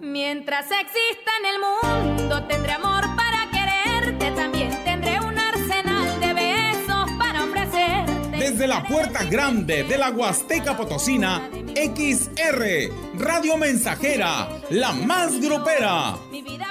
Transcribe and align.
Mientras 0.00 0.66
exista 0.70 1.30
en 1.40 1.46
el 1.46 2.16
mundo 2.18 2.44
tendré 2.44 2.72
amor 2.72 3.04
para 3.16 3.48
quererte, 3.50 4.30
también 4.32 4.70
tendré 4.84 5.18
un 5.20 5.38
arsenal 5.38 6.20
de 6.20 6.34
besos 6.34 7.10
para 7.18 7.44
ofrecerte. 7.44 8.36
Desde 8.36 8.66
la 8.66 8.84
puerta 8.84 9.24
grande 9.24 9.84
de 9.84 9.96
la 9.96 10.10
Huasteca 10.10 10.76
Potosina, 10.76 11.48
XR, 11.74 12.92
Radio 13.18 13.56
Mensajera, 13.56 14.48
la 14.68 14.92
más 14.92 15.40
grupera. 15.40 16.16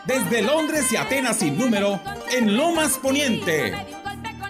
Desde 0.05 0.43
Londres 0.43 0.91
y 0.91 0.95
Atenas 0.95 1.37
sin 1.37 1.57
número, 1.57 1.99
en 2.31 2.55
Lomas 2.55 2.99
Poniente. 2.99 3.73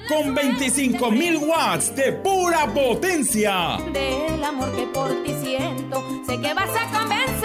Con 0.09 0.35
25 0.35 1.11
mil 1.11 1.37
watts 1.37 1.95
de 1.95 2.11
pura 2.11 2.67
potencia. 2.67 3.77
Del 3.91 4.43
amor 4.43 4.75
que 4.75 4.85
por 4.87 5.23
ti 5.23 5.33
siento, 5.41 6.03
sé 6.27 6.39
que 6.39 6.53
vas 6.53 6.69
a 6.69 6.99
convencerte 6.99 7.44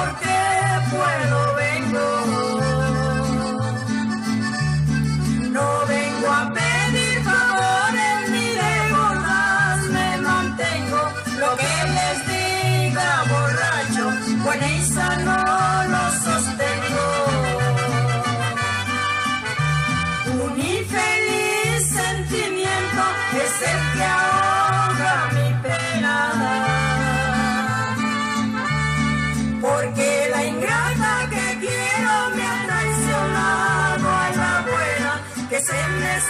Porque 0.00 0.90
puedo 0.90 1.49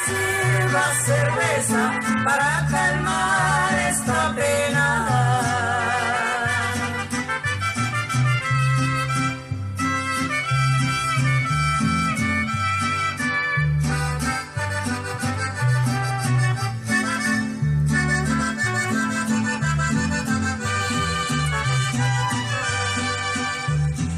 sirva 0.04 0.84
cerveza 1.04 1.92
para 2.24 2.66
calmar 2.70 3.78
esta 3.90 4.34
pena. 4.34 5.30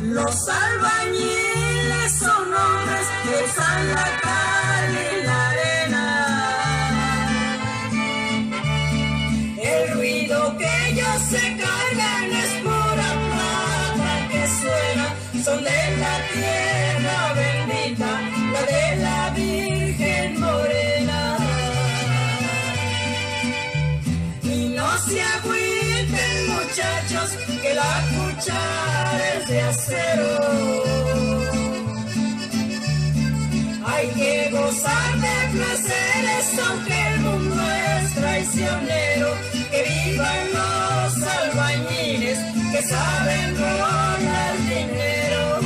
Los 0.03 0.49
albañiles 0.49 2.12
son 2.19 2.53
hombres 2.53 3.06
que 3.22 3.44
usan 3.44 3.94
la 3.94 4.31
cuchara 28.62 29.36
es 29.36 29.48
de 29.48 29.60
acero. 29.60 30.82
Hay 33.84 34.08
que 34.08 34.50
gozar 34.50 35.20
de 35.20 35.58
placeres 35.58 36.58
aunque 36.68 37.08
el 37.08 37.20
mundo 37.20 37.62
es 37.62 38.14
traicionero. 38.14 39.28
Que 39.70 39.82
vivan 39.82 40.48
los 40.52 41.22
albañiles 41.22 42.38
que 42.72 42.82
saben 42.82 43.56
robar 43.56 44.18
dinero. 44.58 45.60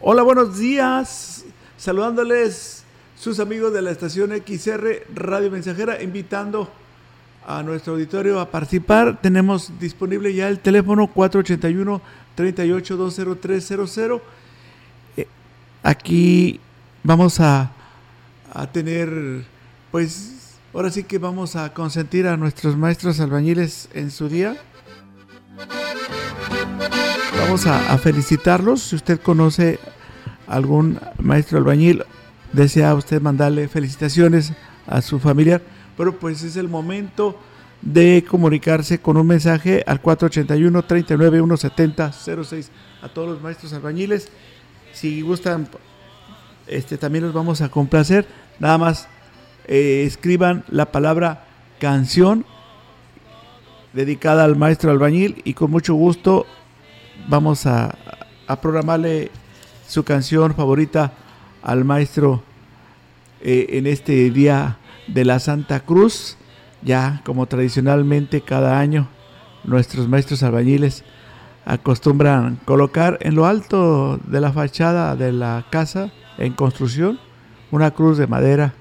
Hola, 0.00 0.22
buenos 0.22 0.58
días. 0.58 1.44
Saludándoles 1.76 2.84
sus 3.16 3.40
amigos 3.40 3.72
de 3.72 3.82
la 3.82 3.90
estación 3.90 4.30
XR 4.30 5.06
Radio 5.14 5.50
Mensajera, 5.50 6.02
invitando 6.02 6.70
a 7.46 7.62
nuestro 7.62 7.92
auditorio 7.94 8.40
a 8.40 8.50
participar. 8.50 9.20
Tenemos 9.22 9.72
disponible 9.78 10.34
ya 10.34 10.48
el 10.48 10.58
teléfono 10.58 11.06
481 11.06 12.02
3820 12.34 14.20
Eh, 15.16 15.26
Aquí 15.82 16.60
vamos 17.04 17.38
a, 17.40 17.70
a 18.52 18.66
tener, 18.66 19.44
pues, 19.92 20.56
ahora 20.74 20.90
sí 20.90 21.04
que 21.04 21.18
vamos 21.18 21.54
a 21.54 21.72
consentir 21.72 22.26
a 22.26 22.36
nuestros 22.36 22.76
maestros 22.76 23.20
albañiles 23.20 23.88
en 23.94 24.10
su 24.10 24.28
día. 24.28 24.56
Vamos 27.40 27.66
a, 27.66 27.92
a 27.92 27.98
felicitarlos. 27.98 28.82
Si 28.82 28.96
usted 28.96 29.20
conoce 29.20 29.78
algún 30.48 30.98
maestro 31.18 31.58
albañil, 31.58 32.02
desea 32.52 32.94
usted 32.94 33.22
mandarle 33.22 33.68
felicitaciones 33.68 34.52
a 34.86 35.00
su 35.00 35.18
familiar, 35.20 35.62
pero 35.96 36.18
pues 36.18 36.42
es 36.42 36.56
el 36.56 36.68
momento 36.68 37.38
de 37.82 38.24
comunicarse 38.28 39.00
con 39.00 39.16
un 39.16 39.26
mensaje 39.26 39.84
al 39.86 40.00
481 40.00 40.84
39 40.84 41.38
170 41.38 42.12
06 42.12 42.70
a 43.02 43.08
todos 43.08 43.28
los 43.28 43.42
maestros 43.42 43.72
albañiles. 43.72 44.28
Si 44.92 45.20
gustan, 45.20 45.68
este 46.66 46.96
también 46.98 47.24
los 47.24 47.34
vamos 47.34 47.60
a 47.60 47.68
complacer. 47.68 48.26
Nada 48.58 48.78
más 48.78 49.08
eh, 49.66 50.04
escriban 50.06 50.64
la 50.68 50.90
palabra 50.90 51.44
canción 51.78 52.44
dedicada 53.92 54.44
al 54.44 54.56
maestro 54.56 54.90
albañil 54.90 55.42
y 55.44 55.54
con 55.54 55.70
mucho 55.70 55.94
gusto 55.94 56.46
vamos 57.28 57.66
a, 57.66 57.96
a 58.46 58.60
programarle 58.60 59.30
su 59.86 60.04
canción 60.04 60.54
favorita 60.54 61.12
al 61.62 61.84
maestro 61.84 62.42
eh, 63.40 63.66
en 63.70 63.86
este 63.86 64.30
día 64.30 64.76
de 65.06 65.24
la 65.24 65.38
Santa 65.38 65.80
Cruz, 65.80 66.36
ya 66.82 67.22
como 67.24 67.46
tradicionalmente 67.46 68.40
cada 68.40 68.78
año 68.78 69.08
nuestros 69.64 70.08
maestros 70.08 70.42
albañiles 70.42 71.04
acostumbran 71.64 72.60
colocar 72.64 73.18
en 73.22 73.34
lo 73.34 73.46
alto 73.46 74.18
de 74.18 74.40
la 74.40 74.52
fachada 74.52 75.16
de 75.16 75.32
la 75.32 75.66
casa 75.70 76.12
en 76.38 76.52
construcción 76.52 77.18
una 77.70 77.90
cruz 77.90 78.18
de 78.18 78.28
madera 78.28 78.74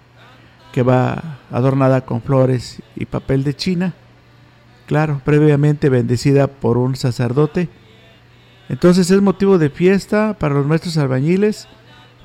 que 0.72 0.84
va 0.84 1.40
adornada 1.52 2.02
con 2.02 2.22
flores 2.22 2.82
y 2.96 3.06
papel 3.06 3.44
de 3.44 3.56
China, 3.56 3.94
claro, 4.88 5.22
previamente 5.24 5.90
bendecida 5.90 6.48
por 6.48 6.78
un 6.78 6.96
sacerdote. 6.96 7.70
Entonces 8.68 9.10
es 9.10 9.22
motivo 9.22 9.58
de 9.58 9.70
fiesta 9.70 10.36
para 10.38 10.54
los 10.54 10.66
maestros 10.66 10.98
albañiles, 10.98 11.68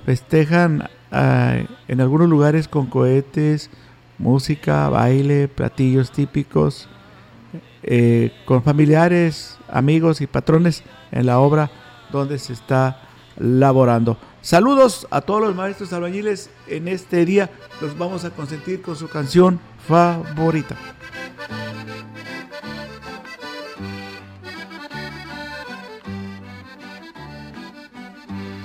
festejan 0.04 0.88
ah, 1.12 1.58
en 1.86 2.00
algunos 2.00 2.28
lugares 2.28 2.66
con 2.66 2.86
cohetes, 2.86 3.70
música, 4.20 4.88
baile, 4.90 5.48
platillos 5.48 6.12
típicos, 6.12 6.88
eh, 7.82 8.30
con 8.44 8.62
familiares, 8.62 9.58
amigos 9.68 10.20
y 10.20 10.26
patrones 10.26 10.84
en 11.10 11.24
la 11.26 11.40
obra 11.40 11.70
donde 12.12 12.38
se 12.38 12.52
está 12.52 13.00
laborando. 13.38 14.18
Saludos 14.42 15.06
a 15.10 15.22
todos 15.22 15.40
los 15.40 15.54
maestros 15.54 15.92
albañiles 15.92 16.50
en 16.66 16.88
este 16.88 17.24
día. 17.24 17.50
Los 17.80 17.96
vamos 17.96 18.24
a 18.24 18.30
consentir 18.30 18.82
con 18.82 18.94
su 18.94 19.08
canción 19.08 19.58
favorita. 19.88 20.76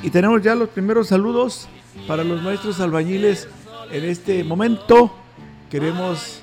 Y 0.03 0.09
tenemos 0.09 0.41
ya 0.43 0.53
los 0.53 0.69
primeros 0.69 1.07
saludos 1.07 1.67
para 2.07 2.23
los 2.23 2.43
maestros 2.43 2.79
albañiles 2.81 3.47
en 3.89 4.03
este 4.03 4.43
momento. 4.43 5.24
Queremos 5.75 6.39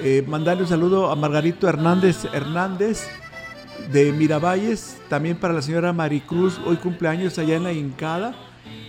eh, 0.00 0.24
mandarle 0.26 0.62
un 0.62 0.68
saludo 0.70 1.10
a 1.10 1.16
Margarito 1.16 1.68
Hernández 1.68 2.24
Hernández 2.32 3.06
de 3.92 4.10
Miravalles, 4.10 4.96
también 5.10 5.36
para 5.36 5.52
la 5.52 5.60
señora 5.60 5.92
Maricruz, 5.92 6.58
hoy 6.64 6.76
cumpleaños 6.76 7.38
allá 7.38 7.56
en 7.56 7.64
la 7.64 7.74
Incada. 7.74 8.34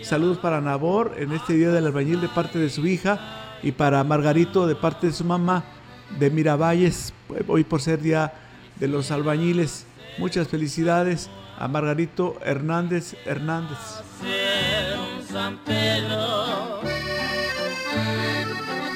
Saludos 0.01 0.37
para 0.37 0.61
Nabor 0.61 1.15
en 1.17 1.33
este 1.33 1.55
día 1.55 1.71
del 1.71 1.87
albañil 1.87 2.21
de 2.21 2.29
parte 2.29 2.57
de 2.57 2.69
su 2.69 2.87
hija 2.87 3.19
y 3.63 3.73
para 3.73 4.01
Margarito 4.05 4.65
de 4.65 4.75
parte 4.75 5.07
de 5.07 5.13
su 5.13 5.25
mamá 5.25 5.65
de 6.19 6.29
Miravalles, 6.29 7.13
hoy 7.45 7.65
por 7.65 7.81
ser 7.81 8.01
día 8.01 8.31
de 8.79 8.87
los 8.87 9.11
albañiles. 9.11 9.87
Muchas 10.17 10.47
felicidades 10.47 11.29
a 11.59 11.67
Margarito 11.67 12.37
Hernández 12.45 13.17
Hernández. 13.25 13.77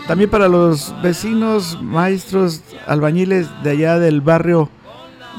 También 0.09 0.31
para 0.31 0.47
los 0.47 0.91
vecinos, 1.03 1.79
maestros, 1.83 2.63
albañiles 2.87 3.47
de 3.61 3.69
allá 3.69 3.99
del 3.99 4.21
barrio 4.21 4.67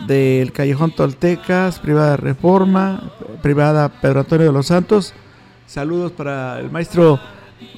del 0.07 0.53
Callejón 0.53 0.95
Toltecas, 0.95 1.81
privada 1.81 2.17
Reforma, 2.17 3.11
privada 3.43 3.89
Pedro 3.89 4.21
Antonio 4.21 4.47
de 4.47 4.53
los 4.53 4.69
Santos. 4.69 5.13
Saludos 5.67 6.13
para 6.13 6.61
el 6.61 6.71
maestro 6.71 7.19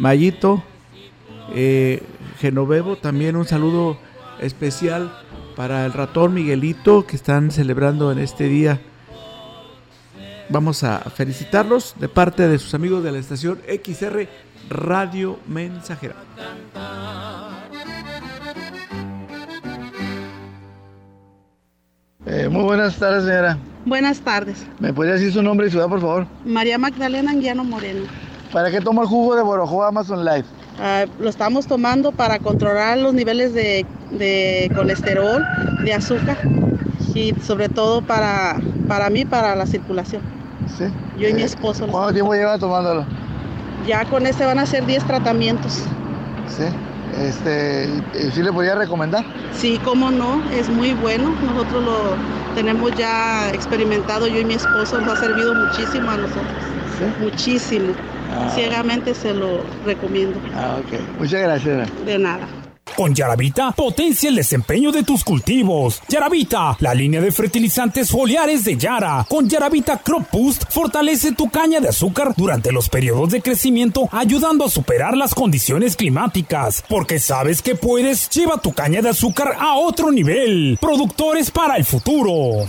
Mayito, 0.00 0.62
eh, 1.54 2.02
Genovevo, 2.38 2.96
también 2.96 3.36
un 3.36 3.46
saludo 3.46 3.96
especial 4.42 5.18
para 5.56 5.86
el 5.86 5.94
ratón 5.94 6.34
Miguelito 6.34 7.06
que 7.06 7.16
están 7.16 7.52
celebrando 7.52 8.12
en 8.12 8.18
este 8.18 8.48
día. 8.48 8.82
Vamos 10.50 10.84
a 10.84 10.98
felicitarlos 10.98 11.94
de 11.98 12.10
parte 12.10 12.48
de 12.48 12.58
sus 12.58 12.74
amigos 12.74 13.02
de 13.02 13.12
la 13.12 13.18
estación 13.18 13.60
XR 13.66 14.28
Radio 14.68 15.38
Mensajera. 15.46 16.14
Eh, 22.26 22.48
muy 22.48 22.62
buenas 22.64 22.96
tardes, 22.96 23.24
señora. 23.24 23.58
Buenas 23.84 24.20
tardes. 24.20 24.64
¿Me 24.78 24.92
podría 24.92 25.14
decir 25.14 25.32
su 25.32 25.42
nombre 25.42 25.66
y 25.66 25.70
ciudad, 25.70 25.88
por 25.88 26.00
favor? 26.00 26.26
María 26.44 26.78
Magdalena 26.78 27.32
Anguiano 27.32 27.64
Moreno. 27.64 28.04
¿Para 28.52 28.70
qué 28.70 28.80
toma 28.80 29.02
el 29.02 29.08
jugo 29.08 29.34
de 29.34 29.42
Borojo 29.42 29.82
Amazon 29.82 30.24
Life? 30.24 30.48
Ah, 30.78 31.04
lo 31.18 31.28
estamos 31.28 31.66
tomando 31.66 32.12
para 32.12 32.38
controlar 32.38 32.98
los 32.98 33.12
niveles 33.12 33.52
de, 33.54 33.84
de 34.12 34.70
colesterol, 34.74 35.42
de 35.84 35.92
azúcar 35.94 36.38
y 37.14 37.34
sobre 37.42 37.68
todo 37.68 38.02
para, 38.02 38.56
para 38.86 39.10
mí, 39.10 39.24
para 39.24 39.56
la 39.56 39.66
circulación. 39.66 40.22
¿Sí? 40.78 40.84
Yo 41.18 41.28
y 41.28 41.34
mi 41.34 41.42
Eh, 41.42 41.46
esposo. 41.46 41.86
lo 41.86 41.92
¿Cuánto 41.92 42.12
tiempo 42.14 42.34
lleva 42.34 42.56
tomándolo? 42.58 43.04
Ya 43.86 44.04
con 44.04 44.26
este 44.26 44.44
van 44.44 44.58
a 44.58 44.66
ser 44.66 44.86
10 44.86 45.04
tratamientos. 45.04 45.84
Sí. 46.48 46.64
Este, 47.18 47.90
¿y 48.14 48.30
¿Sí 48.30 48.42
le 48.42 48.52
podría 48.52 48.74
recomendar? 48.74 49.24
Sí, 49.54 49.78
cómo 49.84 50.10
no, 50.10 50.42
es 50.50 50.68
muy 50.68 50.94
bueno. 50.94 51.34
Nosotros 51.42 51.84
lo 51.84 52.16
tenemos 52.54 52.92
ya 52.96 53.50
experimentado, 53.50 54.26
yo 54.28 54.40
y 54.40 54.44
mi 54.44 54.54
esposo, 54.54 55.00
nos 55.00 55.12
ha 55.12 55.16
servido 55.16 55.54
muchísimo 55.54 56.10
a 56.10 56.16
nosotros. 56.16 56.46
Sí. 56.98 57.04
Muchísimo. 57.22 57.92
Ah. 58.30 58.50
Ciegamente 58.54 59.14
se 59.14 59.34
lo 59.34 59.60
recomiendo. 59.84 60.40
Ah, 60.54 60.78
ok. 60.80 61.18
Muchas 61.18 61.42
gracias. 61.42 61.88
De 62.06 62.18
nada. 62.18 62.48
Con 62.96 63.14
Yaravita, 63.14 63.72
potencia 63.72 64.28
el 64.28 64.36
desempeño 64.36 64.92
de 64.92 65.02
tus 65.02 65.24
cultivos. 65.24 66.02
Yaravita, 66.08 66.76
la 66.80 66.94
línea 66.94 67.20
de 67.20 67.32
fertilizantes 67.32 68.10
foliares 68.10 68.64
de 68.64 68.76
Yara. 68.76 69.26
Con 69.28 69.48
Yaravita 69.48 69.98
Crop 69.98 70.30
Boost, 70.30 70.64
fortalece 70.70 71.32
tu 71.32 71.50
caña 71.50 71.80
de 71.80 71.88
azúcar 71.88 72.34
durante 72.36 72.70
los 72.70 72.88
periodos 72.88 73.30
de 73.30 73.40
crecimiento, 73.40 74.08
ayudando 74.12 74.66
a 74.66 74.70
superar 74.70 75.16
las 75.16 75.34
condiciones 75.34 75.96
climáticas. 75.96 76.84
Porque 76.88 77.18
sabes 77.18 77.62
que 77.62 77.74
puedes, 77.74 78.28
lleva 78.28 78.60
tu 78.60 78.72
caña 78.72 79.00
de 79.00 79.08
azúcar 79.08 79.56
a 79.58 79.74
otro 79.74 80.12
nivel. 80.12 80.78
Productores 80.80 81.50
para 81.50 81.76
el 81.76 81.84
futuro. 81.84 82.68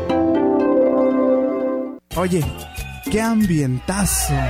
Oye, 2.17 2.43
qué 3.09 3.21
ambientazo. 3.21 4.33
A 4.33 4.49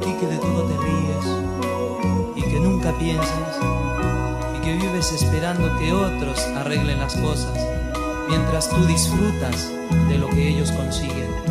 ti 0.00 0.14
que 0.18 0.26
de 0.26 0.38
todo 0.38 0.64
te 0.64 0.76
ríes 0.78 1.26
y 2.34 2.42
que 2.42 2.60
nunca 2.60 2.92
piensas 2.98 3.58
y 4.56 4.60
que 4.64 4.72
vives 4.74 5.12
esperando 5.12 5.78
que 5.78 5.92
otros 5.92 6.40
arreglen 6.56 6.98
las 6.98 7.14
cosas 7.16 7.58
mientras 8.26 8.70
tú 8.70 8.82
disfrutas 8.86 9.70
de 10.08 10.16
lo 10.16 10.30
que 10.30 10.48
ellos 10.48 10.72
consiguen. 10.72 11.49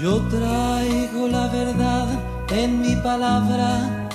Yo 0.00 0.20
traigo 0.28 1.28
la 1.28 1.48
verdad 1.48 2.08
en 2.50 2.80
mi 2.80 2.96
palabra. 2.96 4.08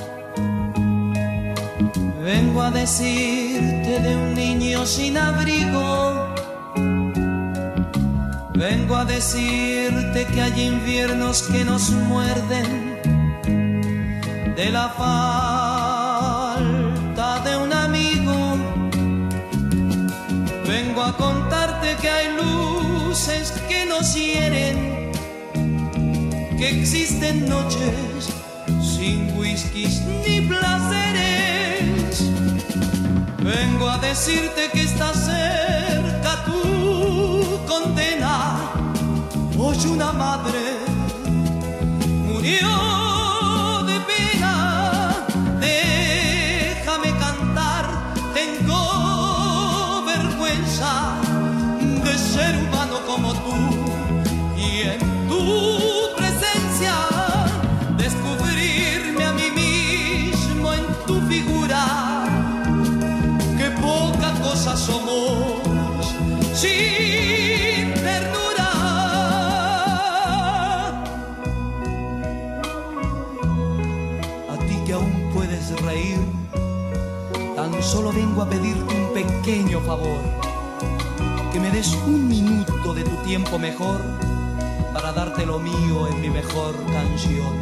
Vengo 2.23 2.63
a 2.63 2.71
decirte 2.71 3.99
de 3.99 4.15
un 4.15 4.33
niño 4.33 4.83
sin 4.87 5.15
abrigo. 5.15 6.33
Vengo 8.55 8.95
a 8.95 9.05
decirte 9.05 10.25
que 10.25 10.41
hay 10.41 10.59
inviernos 10.61 11.43
que 11.43 11.63
nos 11.63 11.91
muerden 11.91 12.99
de 14.55 14.69
la 14.71 14.89
falta 14.89 16.63
de 17.43 17.57
un 17.57 17.71
amigo. 17.71 18.57
Vengo 20.67 21.03
a 21.03 21.15
contarte 21.15 21.95
que 22.01 22.09
hay 22.09 22.27
luces 22.35 23.51
que 23.69 23.85
nos 23.85 24.15
hieren, 24.15 25.04
que 26.57 26.69
existen 26.69 27.47
noches 27.49 28.29
sin 28.81 29.37
whiskies 29.37 30.01
ni 30.25 30.41
placeres. 30.41 32.21
Vengo 33.39 33.89
a 33.89 33.97
decirte 33.97 34.69
que 34.71 34.83
está 34.83 35.13
cerca 35.13 36.45
tu 36.45 37.65
condena. 37.67 38.71
Hoy 39.57 39.77
una 39.87 40.11
madre 40.13 40.77
murió. 42.25 42.84
Reír, 75.73 76.19
tan 77.55 77.81
solo 77.81 78.11
vengo 78.11 78.41
a 78.43 78.49
pedirte 78.49 78.93
un 78.93 79.13
pequeño 79.13 79.79
favor. 79.81 80.21
Que 81.51 81.59
me 81.59 81.71
des 81.71 81.93
un 82.05 82.27
minuto 82.27 82.93
de 82.93 83.03
tu 83.03 83.15
tiempo 83.23 83.57
mejor 83.57 84.01
para 84.93 85.11
darte 85.11 85.45
lo 85.45 85.59
mío 85.59 86.07
en 86.07 86.21
mi 86.21 86.29
mejor 86.29 86.75
canción. 86.91 87.55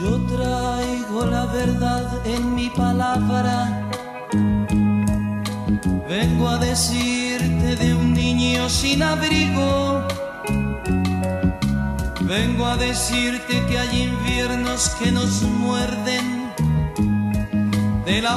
Yo 0.00 0.20
traigo 0.26 1.26
la 1.26 1.46
verdad 1.46 2.26
en 2.26 2.54
mi 2.54 2.70
palabra. 2.70 3.88
Vengo 6.08 6.48
a 6.48 6.58
decirte 6.58 7.76
de 7.76 7.94
un 7.94 8.14
niño 8.14 8.68
sin 8.68 9.02
abrigo. 9.02 10.17
Vengo 12.28 12.66
a 12.66 12.76
decirte 12.76 13.64
que 13.66 13.78
hay 13.78 14.02
inviernos 14.02 14.90
que 15.02 15.10
nos 15.10 15.40
muerden 15.40 16.52
de 18.04 18.20
la 18.20 18.36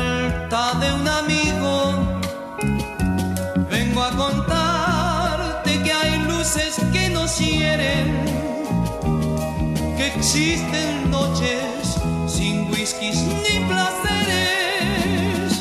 falta 0.00 0.72
de 0.80 0.92
un 0.94 1.06
amigo. 1.06 1.92
Vengo 3.70 4.02
a 4.02 4.10
contarte 4.12 5.82
que 5.82 5.92
hay 5.92 6.18
luces 6.20 6.76
que 6.90 7.10
nos 7.10 7.36
hieren 7.38 8.24
que 9.98 10.06
existen 10.06 11.10
noches 11.10 11.98
sin 12.26 12.70
whiskies 12.70 13.18
ni 13.44 13.60
placeres. 13.68 15.52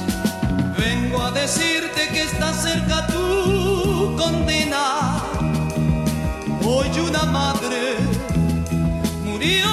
Vengo 0.78 1.22
a 1.22 1.32
decirte 1.32 2.08
que 2.14 2.22
está 2.22 2.54
cerca 2.54 3.08
tu 3.08 4.16
condena. 4.18 4.95
Una 6.98 7.26
madre 7.26 7.98
murió 9.26 9.68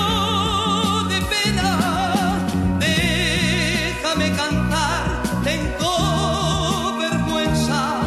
de 1.08 1.20
pena. 1.32 2.38
Déjame 2.80 4.32
cantar, 4.32 5.22
tengo 5.44 6.98
vergüenza 6.98 8.00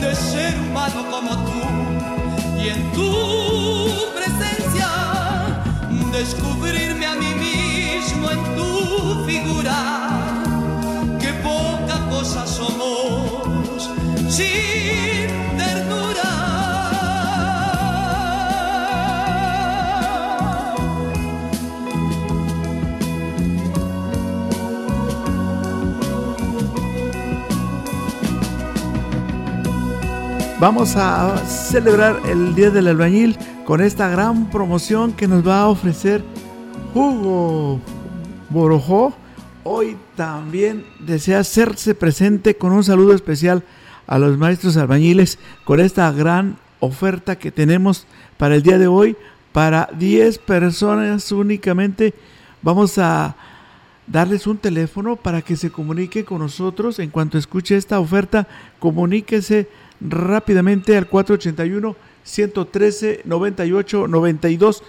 de 0.00 0.14
ser 0.14 0.58
humano 0.58 1.04
como 1.10 1.30
tú. 1.44 2.60
Y 2.60 2.68
en 2.70 2.92
tu 2.92 4.12
presencia 4.16 4.88
descubrirme 6.12 7.06
a 7.06 7.14
mí 7.14 7.34
mismo 7.34 8.28
en 8.28 8.42
tu 8.56 8.81
Vamos 30.62 30.94
a 30.94 31.38
celebrar 31.38 32.20
el 32.24 32.54
Día 32.54 32.70
del 32.70 32.86
Albañil 32.86 33.36
con 33.64 33.80
esta 33.80 34.08
gran 34.08 34.48
promoción 34.48 35.12
que 35.12 35.26
nos 35.26 35.44
va 35.44 35.62
a 35.62 35.66
ofrecer 35.66 36.22
Hugo 36.94 37.80
Borojó. 38.48 39.12
Hoy 39.64 39.96
también 40.14 40.86
desea 41.00 41.40
hacerse 41.40 41.96
presente 41.96 42.54
con 42.54 42.70
un 42.70 42.84
saludo 42.84 43.12
especial 43.12 43.64
a 44.06 44.20
los 44.20 44.38
maestros 44.38 44.76
albañiles 44.76 45.40
con 45.64 45.80
esta 45.80 46.12
gran 46.12 46.58
oferta 46.78 47.34
que 47.34 47.50
tenemos 47.50 48.06
para 48.36 48.54
el 48.54 48.62
día 48.62 48.78
de 48.78 48.86
hoy. 48.86 49.16
Para 49.50 49.90
10 49.98 50.38
personas 50.38 51.32
únicamente 51.32 52.14
vamos 52.62 52.98
a 52.98 53.34
darles 54.06 54.46
un 54.46 54.58
teléfono 54.58 55.16
para 55.16 55.42
que 55.42 55.56
se 55.56 55.70
comunique 55.70 56.24
con 56.24 56.38
nosotros. 56.38 57.00
En 57.00 57.10
cuanto 57.10 57.36
escuche 57.36 57.76
esta 57.76 57.98
oferta, 57.98 58.46
comuníquese 58.78 59.68
rápidamente 60.08 60.96
al 60.96 61.08
481 61.08 61.96
113 62.24 63.22
98 63.24 64.08
92. 64.08 64.82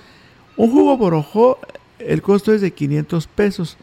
Un 0.56 0.72
jugo 0.72 0.98
borojó, 0.98 1.60
el 2.00 2.22
costo 2.22 2.54
es 2.54 2.62
de 2.62 2.72
500 2.72 3.28
pesos. 3.28 3.78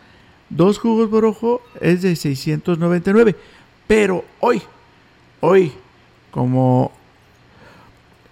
Dos 0.48 0.78
jugos 0.78 1.10
borojó 1.10 1.60
es 1.80 2.00
de 2.02 2.16
699. 2.16 3.36
Pero 3.86 4.24
hoy, 4.40 4.62
hoy, 5.40 5.72
como 6.30 6.92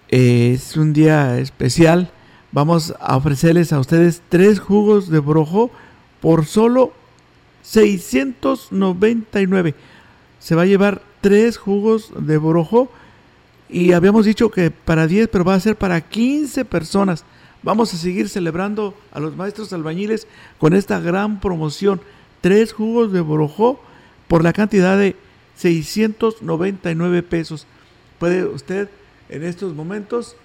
es 0.09 0.77
un 0.77 0.93
día 0.93 1.39
especial, 1.39 2.11
vamos 2.53 2.95
a 3.01 3.17
ofrecerles 3.17 3.73
a 3.73 3.81
ustedes 3.81 4.23
tres 4.29 4.61
jugos 4.61 5.11
de 5.11 5.19
borojó 5.19 5.71
por 6.21 6.45
solo 6.47 6.93
699. 7.63 9.75
Se 10.39 10.55
va 10.55 10.63
a 10.63 10.67
llevar 10.67 11.03
tres 11.21 11.57
jugos 11.57 12.13
de 12.19 12.39
borojó 12.39 12.91
y 13.69 13.93
habíamos 13.93 14.25
dicho 14.25 14.51
que 14.51 14.71
para 14.71 15.07
10, 15.07 15.29
pero 15.29 15.45
va 15.45 15.55
a 15.55 15.61
ser 15.61 15.77
para 15.77 16.01
15 16.01 16.65
personas. 16.65 17.25
Vamos 17.63 17.93
a 17.93 17.99
seguir 17.99 18.29
celebrando 18.29 18.95
a 19.13 19.21
los 19.21 19.37
maestros 19.37 19.73
albañiles 19.73 20.27
con 20.59 20.75
esta 20.75 21.01
gran 21.01 21.41
promoción. 21.41 22.01
Tres 22.41 22.73
jugos 22.73 23.13
de 23.13 23.21
borojó 23.21 23.81
por 24.27 24.45
la 24.45 24.53
cantidad 24.53 24.97
de 24.97 25.17
699 25.57 27.23
pesos. 27.23 27.67
Puede 28.19 28.45
usted 28.45 28.89
en 29.29 29.45
estos 29.45 29.75
momentos 29.75 30.37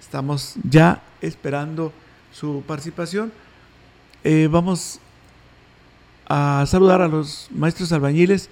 Estamos 0.00 0.54
ya 0.68 1.02
esperando 1.20 1.92
su 2.32 2.62
participación. 2.66 3.32
Eh, 4.24 4.48
vamos 4.50 5.00
a 6.28 6.64
saludar 6.66 7.02
a 7.02 7.08
los 7.08 7.48
maestros 7.50 7.92
albañiles. 7.92 8.48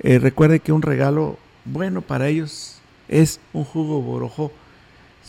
Eh, 0.00 0.18
recuerde 0.18 0.60
que 0.60 0.72
un 0.72 0.82
regalo 0.82 1.38
bueno 1.64 2.02
para 2.02 2.28
ellos 2.28 2.78
es 3.08 3.40
un 3.52 3.64
jugo 3.64 4.00
borojó. 4.00 4.52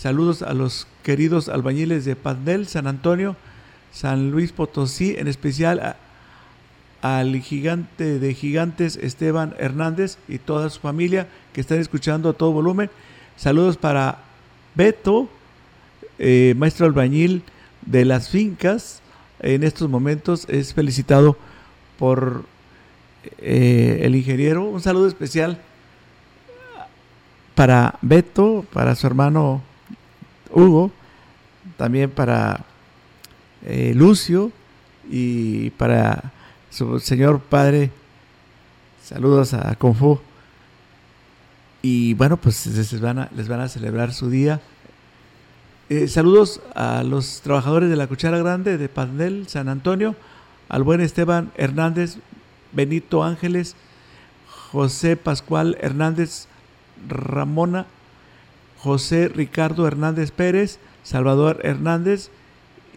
Saludos 0.02 0.42
a 0.42 0.56
los 0.56 0.88
queridos 1.04 1.48
albañiles 1.48 2.06
de 2.06 2.16
Pandel, 2.16 2.66
San 2.66 2.88
Antonio, 2.88 3.36
San 3.92 4.32
Luis 4.32 4.52
Potosí, 4.52 5.14
en 5.16 5.28
especial 5.28 5.96
al 7.04 7.40
gigante 7.40 8.18
de 8.18 8.34
gigantes 8.34 8.96
Esteban 8.96 9.54
Hernández 9.60 10.18
y 10.28 10.40
toda 10.40 10.72
su 10.72 10.80
familia 10.80 11.28
que 11.54 11.62
están 11.62 11.78
escuchando 11.78 12.30
a 12.30 12.34
todo 12.34 12.52
volumen. 12.52 12.90
Saludos 13.38 13.78
para 13.78 14.24
Beto, 14.74 15.30
eh, 16.18 16.56
maestro 16.58 16.88
albañil 16.88 17.44
de 17.86 18.04
las 18.04 18.30
fincas. 18.30 19.04
En 19.40 19.62
estos 19.62 19.88
momentos 19.88 20.48
es 20.50 20.74
felicitado 20.74 21.38
por 22.00 22.46
eh, 23.38 24.00
el 24.02 24.16
ingeniero. 24.16 24.64
Un 24.64 24.82
saludo 24.82 25.08
especial 25.08 25.62
para 27.54 28.00
Beto, 28.02 28.66
para 28.74 28.96
su 28.96 29.06
hermano 29.06 29.62
Hugo, 30.54 30.92
también 31.78 32.10
para 32.10 32.66
eh, 33.66 33.94
Lucio 33.96 34.52
y 35.10 35.70
para 35.72 36.32
su 36.70 37.00
señor 37.00 37.40
padre. 37.40 37.92
Saludos 39.04 39.54
a 39.54 39.76
Confu. 39.76 40.20
Y 41.82 42.14
bueno, 42.14 42.38
pues 42.38 42.66
les 42.68 43.02
van 43.02 43.20
a, 43.20 43.30
les 43.36 43.48
van 43.48 43.60
a 43.60 43.68
celebrar 43.68 44.14
su 44.14 44.30
día. 44.30 44.62
Eh, 45.90 46.08
saludos 46.08 46.62
a 46.76 47.04
los 47.04 47.42
trabajadores 47.42 47.90
de 47.90 47.96
la 47.96 48.08
Cuchara 48.08 48.38
Grande 48.38 48.78
de 48.78 48.88
Pandel, 48.88 49.48
San 49.50 49.68
Antonio, 49.68 50.16
al 50.70 50.84
buen 50.84 51.02
Esteban 51.02 51.52
Hernández, 51.58 52.18
Benito 52.72 53.24
Ángeles, 53.24 53.76
José 54.72 55.18
Pascual 55.18 55.78
Hernández 55.82 56.48
Ramona, 57.10 57.88
José 58.82 59.28
Ricardo 59.28 59.86
Hernández 59.86 60.32
Pérez, 60.32 60.80
Salvador 61.04 61.60
Hernández 61.64 62.32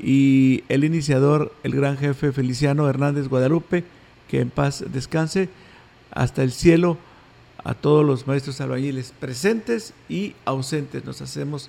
y 0.03 0.65
el 0.71 0.83
iniciador, 0.85 1.53
el 1.63 1.75
gran 1.75 1.99
jefe 1.99 2.33
Feliciano 2.33 2.89
Hernández 2.89 3.29
Guadalupe, 3.29 3.85
que 4.29 4.41
en 4.41 4.49
paz 4.49 4.85
descanse 4.93 5.51
hasta 6.11 6.43
el 6.43 6.53
cielo 6.53 6.97
a 7.63 7.75
todos 7.75 8.05
los 8.05 8.27
maestros 8.27 8.63
albañiles 8.63 9.13
presentes 9.19 9.93
y 10.09 10.35
ausentes. 10.47 11.05
Nos 11.05 11.21
hacemos 11.21 11.69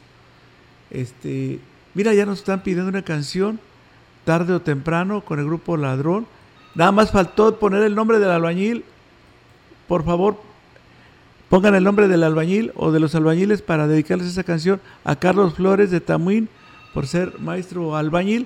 este, 0.92 1.60
mira, 1.94 2.14
ya 2.14 2.26
nos 2.26 2.40
están 2.40 2.64
pidiendo 2.64 2.90
una 2.90 3.04
canción 3.04 3.60
tarde 4.24 4.54
o 4.54 4.62
temprano 4.62 5.26
con 5.26 5.40
el 5.40 5.46
grupo 5.46 5.76
Ladrón. 5.76 6.26
Nada 6.74 6.94
más 6.94 7.12
faltó 7.12 7.60
poner 7.60 7.84
el 7.84 7.96
nombre 7.96 8.20
del 8.20 8.32
albañil. 8.32 8.86
Por 9.90 10.06
favor, 10.06 10.38
pongan 11.56 11.74
el 11.74 11.86
nombre 11.86 12.10
del 12.10 12.24
albañil 12.24 12.74
o 12.76 12.92
de 12.92 13.00
los 13.00 13.16
albañiles 13.16 13.62
para 13.62 13.88
dedicarles 13.88 14.28
esa 14.28 14.44
canción 14.44 14.82
a 15.06 15.16
Carlos 15.16 15.54
Flores 15.54 15.90
de 15.90 16.02
Tamuín 16.02 16.50
por 16.94 17.08
ser 17.08 17.40
maestro 17.40 17.96
albañil. 17.96 18.46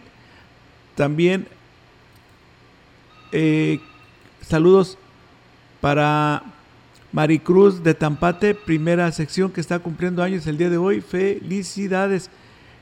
También 0.93 1.47
eh, 3.31 3.79
saludos 4.41 4.99
para 5.81 6.43
Maricruz 7.11 7.81
de 7.81 7.95
Tampate, 7.95 8.53
primera 8.53 9.11
sección 9.11 9.51
que 9.51 9.61
está 9.61 9.79
cumpliendo 9.79 10.21
años 10.21 10.45
el 10.45 10.59
día 10.59 10.69
de 10.69 10.77
hoy. 10.77 11.01
Felicidades. 11.01 12.29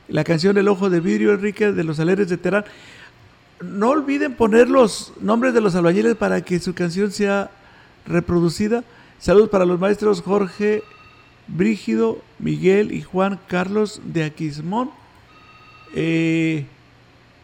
La 0.09 0.25
canción 0.25 0.57
El 0.57 0.67
Ojo 0.67 0.89
de 0.89 0.99
Vidrio, 0.99 1.31
Enrique, 1.31 1.71
de 1.71 1.85
los 1.85 2.01
Aleres 2.01 2.27
de 2.27 2.35
Terán. 2.35 2.65
No 3.61 3.91
olviden 3.91 4.35
poner 4.35 4.67
los 4.67 5.13
nombres 5.21 5.53
de 5.53 5.61
los 5.61 5.73
albañiles 5.75 6.15
para 6.15 6.41
que 6.41 6.59
su 6.59 6.73
canción 6.73 7.13
sea 7.13 7.49
reproducida. 8.05 8.83
Saludos 9.19 9.49
para 9.49 9.65
los 9.65 9.79
maestros 9.79 10.21
Jorge, 10.21 10.83
Brígido, 11.47 12.19
Miguel 12.39 12.91
y 12.91 13.01
Juan 13.01 13.39
Carlos 13.47 14.01
de 14.03 14.23
Aquismón. 14.23 14.91
Eh, 15.95 16.65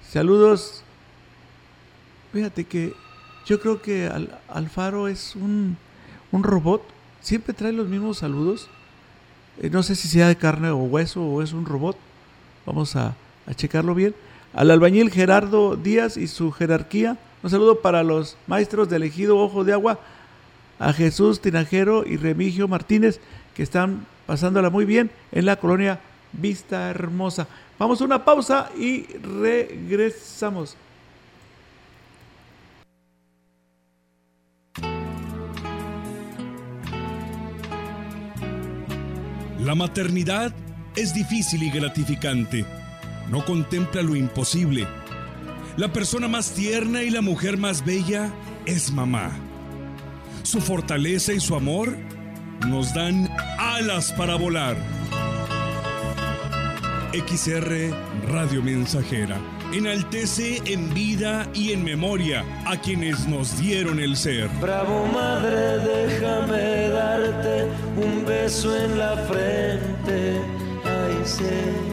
saludos. 0.10 0.84
Fíjate 2.32 2.64
que 2.66 2.94
yo 3.46 3.60
creo 3.60 3.82
que 3.82 4.10
Alfaro 4.48 5.08
es 5.08 5.36
un 5.36 5.78
un 6.34 6.44
robot 6.44 6.82
siempre 7.22 7.54
trae 7.54 7.72
los 7.72 7.88
mismos 7.88 8.18
saludos. 8.18 8.68
Eh, 9.62 9.70
no 9.70 9.84
sé 9.84 9.96
si 9.96 10.08
sea 10.08 10.28
de 10.28 10.36
carne 10.36 10.70
o 10.72 10.78
hueso 10.78 11.24
o 11.24 11.42
es 11.42 11.54
un 11.54 11.66
robot. 11.66 11.96
Vamos 12.66 12.96
a, 12.96 13.16
checarlo 13.56 13.94
bien. 13.94 14.16
Al 14.54 14.72
albañil 14.72 15.12
Gerardo 15.12 15.76
Díaz 15.76 16.18
y 16.18 16.28
su 16.28 16.52
jerarquía. 16.52 17.18
Un 17.44 17.50
saludo 17.50 17.82
para 17.82 18.04
los 18.04 18.36
maestros 18.48 18.90
de 18.90 18.96
elegido 18.96 19.38
Ojo 19.38 19.64
de 19.64 19.74
Agua, 19.74 20.00
a 20.80 20.94
Jesús 20.94 21.42
Tinajero 21.42 22.06
y 22.06 22.18
Remigio 22.18 22.68
Martínez, 22.68 23.20
que 23.56 23.64
están 23.64 24.06
pasándola 24.26 24.70
muy 24.70 24.86
bien 24.86 25.12
en 25.32 25.46
la 25.46 25.58
colonia 25.58 26.00
Vista 26.32 26.90
Hermosa. 26.90 27.48
Vamos 27.78 28.02
a 28.02 28.06
una 28.06 28.26
pausa 28.26 28.70
y 28.78 29.06
regresamos. 29.18 30.78
La 39.60 39.76
maternidad 39.76 40.54
es 40.96 41.14
difícil 41.14 41.64
y 41.64 41.72
gratificante. 41.72 42.66
No 43.30 43.46
contempla 43.46 44.02
lo 44.02 44.16
imposible. 44.16 44.86
La 45.78 45.92
persona 45.94 46.28
más 46.28 46.52
tierna 46.52 47.02
y 47.02 47.10
la 47.10 47.22
mujer 47.22 47.58
más 47.58 47.86
bella 47.86 48.30
es 48.66 48.92
mamá. 48.92 49.32
Su 50.44 50.60
fortaleza 50.60 51.34
y 51.34 51.40
su 51.40 51.56
amor 51.56 51.98
nos 52.68 52.94
dan 52.94 53.30
alas 53.58 54.12
para 54.14 54.36
volar. 54.36 54.76
XR 57.14 57.94
Radio 58.28 58.62
Mensajera 58.62 59.38
enaltece 59.74 60.62
en 60.66 60.94
vida 60.94 61.48
y 61.54 61.72
en 61.72 61.84
memoria 61.84 62.44
a 62.66 62.78
quienes 62.78 63.28
nos 63.28 63.58
dieron 63.60 64.00
el 64.00 64.16
ser. 64.18 64.50
Bravo 64.62 65.08
madre, 65.08 65.80
déjame 65.80 66.90
darte 66.90 67.68
un 67.96 68.26
beso 68.26 68.76
en 68.76 69.00
la 69.00 69.16
frente. 69.18 70.42
Ay, 70.84 71.93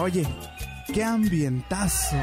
Oye, 0.00 0.24
qué 0.94 1.02
ambientazo. 1.02 2.16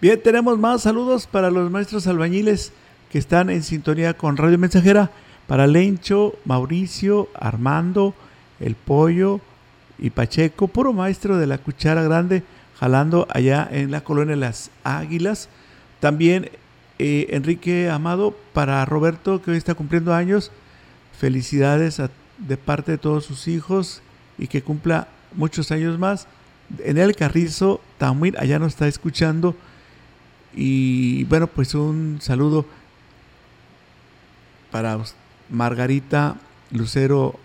Bien, 0.00 0.22
tenemos 0.22 0.56
más 0.56 0.82
saludos 0.82 1.26
para 1.26 1.50
los 1.50 1.68
maestros 1.68 2.06
albañiles 2.06 2.72
que 3.10 3.18
están 3.18 3.50
en 3.50 3.64
sintonía 3.64 4.14
con 4.14 4.36
Radio 4.36 4.56
Mensajera. 4.56 5.10
Para 5.48 5.66
Lencho, 5.66 6.36
Mauricio, 6.44 7.28
Armando, 7.34 8.14
El 8.60 8.76
Pollo 8.76 9.40
y 9.98 10.10
Pacheco, 10.10 10.68
puro 10.68 10.92
maestro 10.92 11.38
de 11.38 11.48
la 11.48 11.58
cuchara 11.58 12.04
grande, 12.04 12.44
jalando 12.78 13.26
allá 13.28 13.68
en 13.68 13.90
la 13.90 14.02
colonia 14.02 14.36
Las 14.36 14.70
Águilas. 14.84 15.48
También 15.98 16.50
eh, 17.00 17.26
Enrique 17.30 17.90
Amado, 17.90 18.36
para 18.52 18.84
Roberto, 18.84 19.42
que 19.42 19.50
hoy 19.50 19.56
está 19.56 19.74
cumpliendo 19.74 20.14
años. 20.14 20.52
Felicidades 21.18 22.00
de 22.38 22.56
parte 22.56 22.92
de 22.92 22.98
todos 22.98 23.24
sus 23.24 23.48
hijos 23.48 24.02
y 24.38 24.46
que 24.46 24.62
cumpla 24.62 25.08
muchos 25.38 25.72
años 25.72 25.98
más. 25.98 26.26
En 26.84 26.98
el 26.98 27.16
Carrizo, 27.16 27.80
también 27.96 28.36
allá 28.38 28.58
nos 28.58 28.74
está 28.74 28.86
escuchando. 28.86 29.56
Y 30.54 31.24
bueno, 31.24 31.46
pues 31.46 31.74
un 31.74 32.18
saludo 32.20 32.66
para 34.70 34.98
Margarita 35.48 36.36
Lucero 36.70 37.38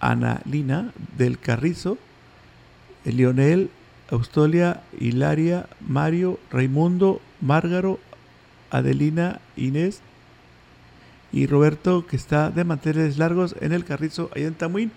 Analina 0.00 0.92
del 1.18 1.38
Carrizo, 1.38 1.98
Lionel, 3.04 3.70
Austolia, 4.10 4.82
Hilaria, 4.98 5.66
Mario, 5.86 6.38
Raimundo, 6.50 7.20
Márgaro, 7.40 7.98
Adelina, 8.70 9.40
Inés 9.56 10.00
y 11.32 11.46
Roberto, 11.46 12.06
que 12.06 12.16
está 12.16 12.50
de 12.50 12.64
manteles 12.64 13.18
largos 13.18 13.56
en 13.60 13.72
el 13.72 13.84
Carrizo, 13.84 14.30
allá 14.34 14.46
en 14.46 14.54
Tamuín. 14.54 14.92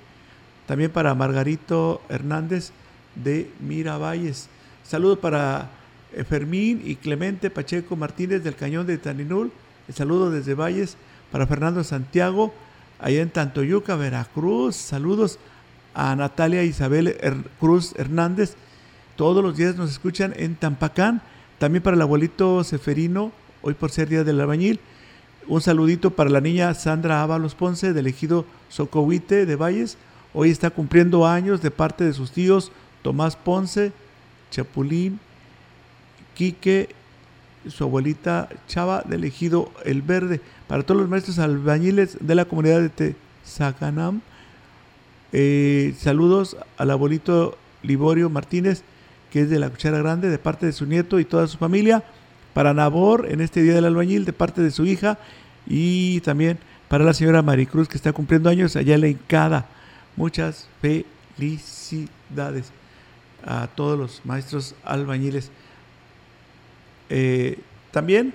También 0.68 0.92
para 0.92 1.16
Margarito 1.16 2.02
Hernández 2.10 2.72
de 3.16 3.50
Miravalles. 3.60 4.50
Saludos 4.84 5.20
para 5.20 5.72
eh, 6.14 6.24
Fermín 6.24 6.82
y 6.86 6.96
Clemente 6.96 7.50
Pacheco 7.50 7.96
Martínez 7.96 8.44
del 8.44 8.56
Cañón 8.56 8.86
de 8.86 8.98
Taninul. 8.98 9.52
El 9.88 9.96
saludo 9.96 10.30
desde 10.30 10.54
Valles 10.54 10.98
para 11.32 11.48
Fernando 11.48 11.84
Santiago, 11.84 12.54
allá 13.00 13.22
en 13.22 13.30
Tantoyuca, 13.30 13.96
Veracruz. 13.96 14.76
Saludos 14.76 15.40
a 15.94 16.16
Natalia 16.16 16.64
Isabel 16.64 17.16
Cruz 17.60 17.94
Hernández. 17.98 18.56
Todos 19.16 19.44
los 19.44 19.58
días 19.58 19.76
nos 19.76 19.90
escuchan 19.90 20.34
en 20.36 20.56
Tampacán. 20.56 21.22
También 21.60 21.82
para 21.82 21.96
el 21.96 22.02
abuelito 22.02 22.64
Seferino 22.64 23.32
hoy 23.62 23.74
por 23.74 23.90
ser 23.90 24.10
Día 24.10 24.24
del 24.24 24.40
Albañil. 24.40 24.80
Un 25.48 25.62
saludito 25.62 26.12
para 26.12 26.30
la 26.30 26.42
niña 26.42 26.74
Sandra 26.74 27.24
Ábalos 27.24 27.56
Ponce 27.56 27.94
del 27.94 28.08
ejido 28.08 28.46
Socohuite 28.70 29.46
de 29.46 29.56
Valles. 29.56 29.98
Hoy 30.40 30.52
está 30.52 30.70
cumpliendo 30.70 31.26
años 31.26 31.64
de 31.64 31.72
parte 31.72 32.04
de 32.04 32.14
sus 32.14 32.30
tíos 32.30 32.72
Tomás 33.02 33.36
Ponce, 33.36 33.92
Chapulín, 34.52 35.20
Quique, 36.36 36.90
su 37.68 37.84
abuelita 37.84 38.48
Chava 38.68 39.02
del 39.02 39.24
ejido 39.24 39.72
El 39.84 40.04
Verde. 40.04 40.40
Para 40.68 40.84
todos 40.84 41.02
los 41.02 41.10
maestros 41.10 41.40
albañiles 41.40 42.20
de 42.22 42.36
la 42.36 42.46
comunidad 42.46 42.82
de 42.82 43.16
Tezacanam. 43.44 44.22
Eh, 45.34 45.96
saludos 45.98 46.56
al 46.78 46.92
abuelito 46.92 47.58
Liborio 47.82 48.30
Martínez, 48.30 48.84
que 49.32 49.42
es 49.42 49.50
de 49.50 49.58
la 49.58 49.72
Cuchara 49.72 49.98
Grande, 49.98 50.30
de 50.30 50.38
parte 50.38 50.68
de 50.68 50.72
su 50.72 50.86
nieto 50.86 51.20
y 51.20 51.26
toda 51.26 51.48
su 51.48 51.58
familia 51.58 52.04
para 52.54 52.76
Nabor 52.76 53.26
en 53.32 53.42
este 53.42 53.64
Día 53.64 53.74
del 53.74 53.86
Albañil 53.86 54.24
de 54.24 54.34
parte 54.34 54.62
de 54.62 54.70
su 54.70 54.86
hija 54.86 55.18
y 55.66 56.22
también 56.22 56.60
para 56.90 57.04
la 57.04 57.16
señora 57.16 57.42
Maricruz 57.42 57.88
que 57.88 57.98
está 57.98 58.14
cumpliendo 58.14 58.52
años 58.52 58.76
allá 58.76 58.94
en 58.94 59.02
la. 59.02 59.77
Muchas 60.18 60.68
felicidades 60.82 62.72
a 63.46 63.68
todos 63.68 63.98
los 63.98 64.22
maestros 64.26 64.76
albañiles. 64.84 65.52
Eh, 67.10 67.60
también 67.92 68.34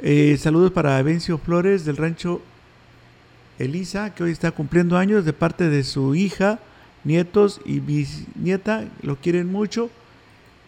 eh, 0.00 0.36
saludos 0.38 0.70
para 0.70 0.98
Evencio 0.98 1.38
Flores 1.38 1.84
del 1.84 1.96
rancho 1.96 2.42
Elisa, 3.58 4.14
que 4.14 4.24
hoy 4.24 4.30
está 4.30 4.50
cumpliendo 4.50 4.96
años 4.96 5.24
de 5.24 5.32
parte 5.32 5.68
de 5.68 5.84
su 5.84 6.14
hija, 6.14 6.60
nietos 7.04 7.60
y 7.64 7.80
bisnieta, 7.80 8.84
lo 9.02 9.16
quieren 9.16 9.50
mucho. 9.50 9.90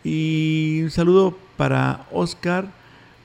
Y 0.02 0.80
un 0.82 0.90
saludo 0.90 1.36
para 1.56 2.06
Oscar 2.12 2.66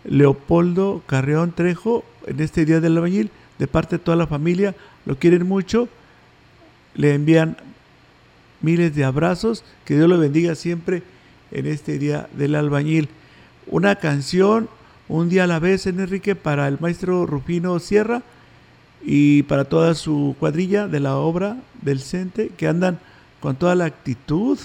Leopoldo 0.04 1.04
Carreón 1.06 1.54
Trejo 1.54 2.04
en 2.26 2.40
este 2.40 2.66
Día 2.66 2.82
del 2.82 2.98
Albañil, 2.98 3.32
de 3.60 3.68
parte 3.68 3.98
de 3.98 4.04
toda 4.04 4.18
la 4.18 4.28
familia, 4.28 4.76
lo 5.06 5.18
quieren 5.18 5.48
mucho, 5.48 5.88
le 6.96 7.14
envían 7.14 7.58
miles 8.62 8.96
de 8.96 9.04
abrazos, 9.04 9.64
que 9.86 9.96
Dios 9.96 10.10
lo 10.10 10.18
bendiga 10.18 10.56
siempre 10.56 11.04
en 11.52 11.66
este 11.66 11.98
Día 11.98 12.30
del 12.34 12.56
Albañil. 12.56 13.10
Una 13.68 13.96
canción, 13.96 14.70
un 15.08 15.30
día 15.30 15.46
a 15.46 15.48
la 15.48 15.60
vez, 15.60 15.88
en 15.88 16.00
Enrique, 16.00 16.36
para 16.36 16.68
el 16.68 16.80
maestro 16.80 17.26
Rufino 17.26 17.80
Sierra 17.80 18.22
y 19.04 19.44
para 19.44 19.66
toda 19.66 19.96
su 19.96 20.36
cuadrilla 20.40 20.88
de 20.88 21.00
la 21.00 21.18
obra 21.18 21.58
del 21.82 22.00
CENTE, 22.00 22.50
que 22.50 22.68
andan 22.68 23.00
con 23.40 23.56
toda 23.56 23.76
la 23.76 23.86
actitud, 23.86 24.58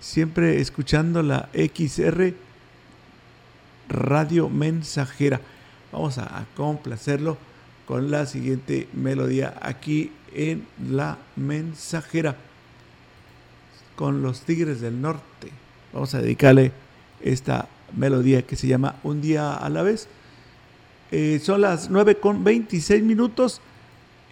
siempre 0.00 0.60
escuchando 0.60 1.22
la 1.22 1.48
XR 1.52 2.34
Radio 3.88 4.48
Mensajera. 4.48 5.40
Vamos 5.90 6.18
a 6.18 6.46
complacerlo 6.56 7.36
con 7.86 8.10
la 8.10 8.26
siguiente 8.26 8.88
melodía 8.94 9.54
aquí 9.60 10.12
en 10.34 10.66
La 10.90 11.18
Mensajera 11.36 12.36
con 13.96 14.22
los 14.22 14.40
Tigres 14.40 14.80
del 14.80 15.00
Norte. 15.00 15.50
Vamos 15.92 16.14
a 16.14 16.20
dedicarle 16.20 16.72
esta 17.20 17.68
melodía 17.96 18.42
que 18.42 18.56
se 18.56 18.66
llama 18.66 18.96
Un 19.02 19.20
día 19.20 19.54
a 19.54 19.68
la 19.68 19.82
vez. 19.82 20.08
Eh, 21.10 21.40
son 21.42 21.60
las 21.60 21.90
9 21.90 22.16
con 22.16 22.42
26 22.42 23.02
minutos. 23.02 23.60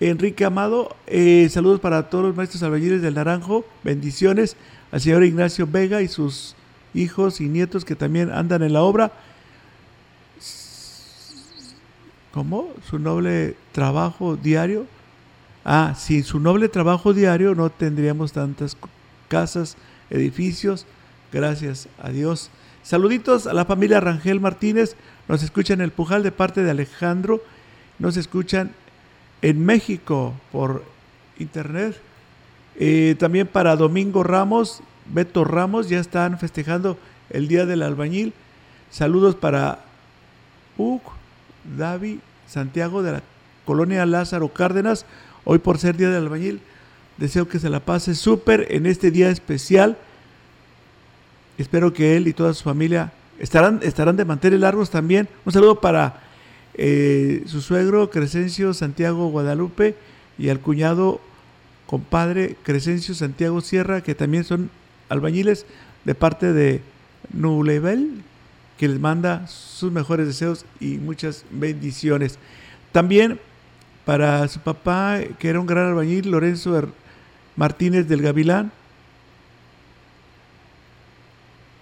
Enrique 0.00 0.46
Amado, 0.46 0.96
eh, 1.06 1.46
saludos 1.50 1.78
para 1.78 2.08
todos 2.08 2.24
los 2.24 2.36
maestros 2.36 2.62
albañiles 2.62 3.02
del 3.02 3.14
Naranjo. 3.14 3.66
Bendiciones 3.84 4.56
al 4.90 5.00
señor 5.02 5.24
Ignacio 5.24 5.66
Vega 5.66 6.00
y 6.00 6.08
sus 6.08 6.56
hijos 6.94 7.40
y 7.40 7.48
nietos 7.48 7.84
que 7.84 7.94
también 7.94 8.30
andan 8.30 8.62
en 8.62 8.72
la 8.72 8.82
obra. 8.82 9.12
¿Cómo? 12.32 12.70
Su 12.88 12.98
noble 12.98 13.56
trabajo 13.72 14.36
diario. 14.36 14.86
Ah, 15.64 15.94
sin 15.96 16.24
su 16.24 16.40
noble 16.40 16.68
trabajo 16.68 17.12
diario 17.12 17.54
no 17.54 17.70
tendríamos 17.70 18.32
tantas 18.32 18.76
casas, 19.28 19.76
edificios. 20.08 20.86
Gracias 21.32 21.88
a 22.02 22.10
Dios. 22.10 22.50
Saluditos 22.82 23.46
a 23.46 23.52
la 23.52 23.64
familia 23.64 24.00
Rangel 24.00 24.40
Martínez. 24.40 24.96
Nos 25.28 25.42
escuchan 25.42 25.80
en 25.80 25.84
el 25.84 25.92
Pujal 25.92 26.22
de 26.22 26.32
parte 26.32 26.62
de 26.62 26.70
Alejandro. 26.70 27.42
Nos 27.98 28.16
escuchan 28.16 28.72
en 29.42 29.64
México 29.64 30.34
por 30.50 30.82
internet. 31.38 32.00
Eh, 32.76 33.16
también 33.18 33.46
para 33.46 33.76
Domingo 33.76 34.22
Ramos, 34.22 34.82
Beto 35.06 35.44
Ramos, 35.44 35.88
ya 35.88 36.00
están 36.00 36.38
festejando 36.38 36.98
el 37.28 37.48
Día 37.48 37.66
del 37.66 37.82
Albañil. 37.82 38.32
Saludos 38.90 39.34
para 39.34 39.80
Uk, 40.78 41.02
David, 41.76 42.18
Santiago 42.48 43.02
de 43.02 43.12
la 43.12 43.22
colonia 43.64 44.06
Lázaro 44.06 44.48
Cárdenas. 44.48 45.04
Hoy 45.44 45.58
por 45.58 45.78
ser 45.78 45.96
Día 45.96 46.10
del 46.10 46.24
Albañil, 46.24 46.60
deseo 47.16 47.48
que 47.48 47.58
se 47.58 47.70
la 47.70 47.80
pase 47.80 48.14
súper 48.14 48.66
en 48.70 48.86
este 48.86 49.10
día 49.10 49.30
especial. 49.30 49.96
Espero 51.58 51.92
que 51.92 52.16
él 52.16 52.28
y 52.28 52.32
toda 52.32 52.54
su 52.54 52.64
familia 52.64 53.12
estarán, 53.38 53.80
estarán 53.82 54.16
de 54.16 54.24
mantener 54.24 54.60
largos 54.60 54.90
también. 54.90 55.28
Un 55.44 55.52
saludo 55.52 55.80
para 55.80 56.20
eh, 56.74 57.42
su 57.46 57.60
suegro 57.60 58.10
Crescencio 58.10 58.72
Santiago 58.74 59.28
Guadalupe 59.28 59.96
y 60.38 60.48
al 60.48 60.60
cuñado 60.60 61.20
compadre 61.86 62.56
Crescencio 62.62 63.14
Santiago 63.14 63.60
Sierra, 63.60 64.02
que 64.02 64.14
también 64.14 64.44
son 64.44 64.70
albañiles 65.08 65.66
de 66.04 66.14
parte 66.14 66.52
de 66.52 66.80
Nulebel, 67.32 68.22
que 68.78 68.88
les 68.88 69.00
manda 69.00 69.46
sus 69.46 69.90
mejores 69.92 70.26
deseos 70.26 70.64
y 70.78 70.98
muchas 70.98 71.44
bendiciones. 71.50 72.38
También 72.92 73.40
para 74.10 74.48
su 74.48 74.58
papá, 74.58 75.20
que 75.38 75.48
era 75.48 75.60
un 75.60 75.66
gran 75.66 75.86
albañil, 75.86 76.32
Lorenzo 76.32 76.82
Martínez 77.54 78.08
del 78.08 78.22
Gavilán. 78.22 78.72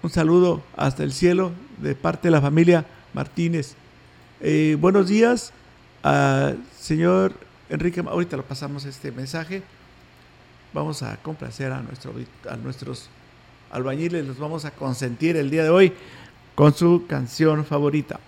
Un 0.02 0.10
saludo 0.10 0.62
hasta 0.76 1.04
el 1.04 1.14
cielo 1.14 1.52
de 1.78 1.94
parte 1.94 2.28
de 2.28 2.32
la 2.32 2.42
familia 2.42 2.84
Martínez. 3.14 3.76
Eh, 4.42 4.76
buenos 4.78 5.08
días, 5.08 5.54
señor 6.78 7.32
Enrique. 7.70 8.04
Ahorita 8.06 8.36
lo 8.36 8.44
pasamos 8.44 8.84
este 8.84 9.10
mensaje. 9.10 9.62
Vamos 10.74 11.02
a 11.02 11.16
complacer 11.22 11.72
a, 11.72 11.78
a 11.78 12.56
nuestros 12.58 13.08
albañiles, 13.70 14.26
los 14.26 14.38
vamos 14.38 14.66
a 14.66 14.70
consentir 14.70 15.38
el 15.38 15.48
día 15.48 15.62
de 15.62 15.70
hoy 15.70 15.94
con 16.54 16.74
su 16.74 17.06
canción 17.08 17.64
favorita. 17.64 18.20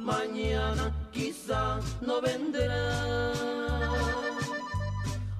mañana 0.00 0.84
quizá 1.12 1.80
no 2.00 2.20
vendrá. 2.22 3.32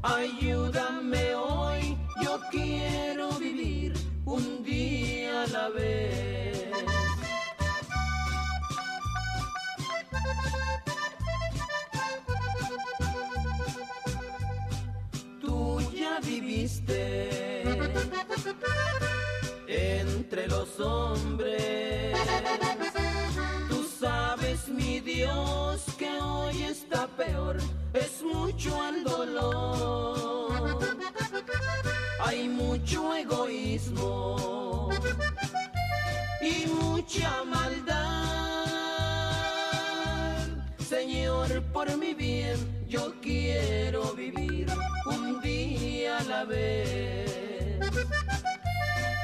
Ayúdame 0.03 1.35
hoy, 1.35 1.97
yo 2.23 2.39
quiero 2.51 3.31
vivir 3.39 3.95
un 4.27 4.63
día 4.63 5.45
a 5.45 5.47
la 5.47 5.69
vez. 5.71 6.36
Los 20.49 20.81
hombres. 20.81 22.17
Tú 23.69 23.87
sabes, 24.01 24.69
mi 24.69 25.01
Dios, 25.01 25.85
que 25.99 26.11
hoy 26.21 26.63
está 26.65 27.07
peor. 27.09 27.57
Es 27.93 28.23
mucho 28.23 28.89
el 28.89 29.05
dolor. 29.05 30.79
Hay 32.21 32.49
mucho 32.49 33.15
egoísmo 33.15 34.91
y 36.41 36.67
mucha 36.67 37.45
maldad. 37.45 38.07
Señor, 40.89 41.63
por 41.73 41.97
mi 41.97 42.15
bien, 42.15 42.87
yo 42.89 43.15
quiero 43.21 44.13
vivir 44.15 44.67
un 45.07 45.41
día 45.41 46.19
a 46.19 46.25
la 46.25 46.45
vez. 46.45 47.81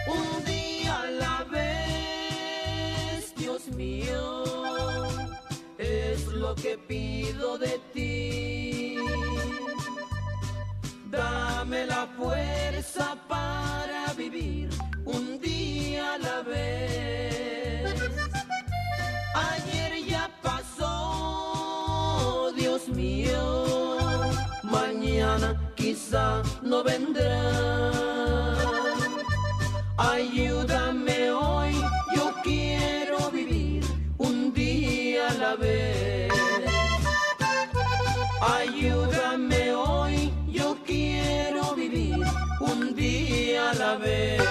Un 0.07 0.45
que 6.55 6.77
pido 6.77 7.59
de 7.59 7.79
ti. 7.93 8.97
Dame 11.11 11.87
la 11.87 12.07
fuerza 12.17 13.17
para 13.29 14.12
vivir 14.15 14.69
un 15.05 15.38
día 15.41 16.15
a 16.15 16.19
la 16.19 16.43
vez. 16.43 17.95
Ayer 19.35 20.05
ya 20.07 20.31
pasó, 20.43 20.93
Dios 22.57 22.88
mío, 22.88 23.99
mañana 24.62 25.73
quizá 25.75 26.43
no 26.62 26.83
vendrá. 26.83 27.51
Ayúdame 29.97 31.31
hoy, 31.31 31.62
vez. 43.96 44.42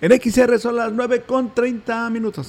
En 0.00 0.20
XR 0.20 0.58
son 0.58 0.76
las 0.76 0.92
9 0.92 1.22
con 1.22 1.54
30 1.54 2.10
minutos. 2.10 2.48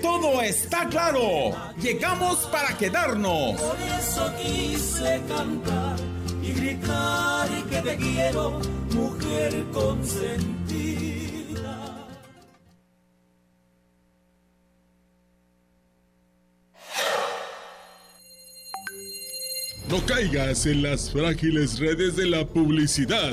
todo 0.00 0.40
está 0.42 0.88
claro. 0.88 1.52
Llegamos 1.80 2.38
para 2.46 2.76
quedarnos. 2.76 3.60
Por 3.60 3.76
eso 3.98 4.32
quise 4.42 5.20
cantar 5.28 5.96
y 6.42 6.52
gritar 6.52 7.48
que 7.70 7.76
te 7.82 7.96
quiero, 7.96 8.60
mujer 8.94 9.64
consentida. 9.72 10.60
No 19.88 20.04
caigas 20.06 20.66
en 20.66 20.82
las 20.82 21.10
frágiles 21.10 21.78
redes 21.78 22.16
de 22.16 22.26
la 22.26 22.46
publicidad. 22.46 23.32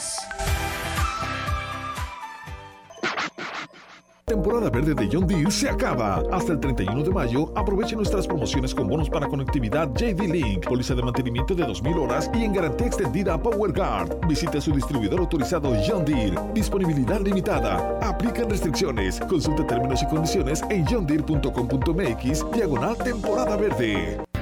Temporada 4.25 4.69
verde 4.69 4.95
de 4.95 5.09
John 5.11 5.27
Deere 5.27 5.51
se 5.51 5.69
acaba. 5.69 6.23
Hasta 6.31 6.53
el 6.53 6.59
31 6.59 7.03
de 7.03 7.11
mayo, 7.11 7.51
aproveche 7.55 7.95
nuestras 7.95 8.25
promociones 8.25 8.73
con 8.73 8.87
bonos 8.87 9.07
para 9.09 9.27
conectividad 9.27 9.93
JD 9.93 10.21
Link, 10.21 10.65
póliza 10.65 10.95
de 10.95 11.03
mantenimiento 11.03 11.53
de 11.53 11.65
2.000 11.65 11.99
horas 11.99 12.31
y 12.33 12.45
en 12.45 12.53
garantía 12.53 12.87
extendida 12.87 13.39
PowerGuard. 13.39 14.25
Visite 14.27 14.59
su 14.59 14.71
distribuidor 14.71 15.19
autorizado 15.19 15.75
John 15.87 16.03
Deere. 16.05 16.39
Disponibilidad 16.53 17.21
limitada. 17.21 17.99
Aplican 18.01 18.49
restricciones. 18.49 19.19
Consulte 19.19 19.65
términos 19.65 20.01
y 20.01 20.07
condiciones 20.07 20.63
en 20.69 20.83
johndeere.com.mx 20.85 22.51
diagonal 22.53 22.97
temporada 22.97 23.55
verde. 23.55 24.32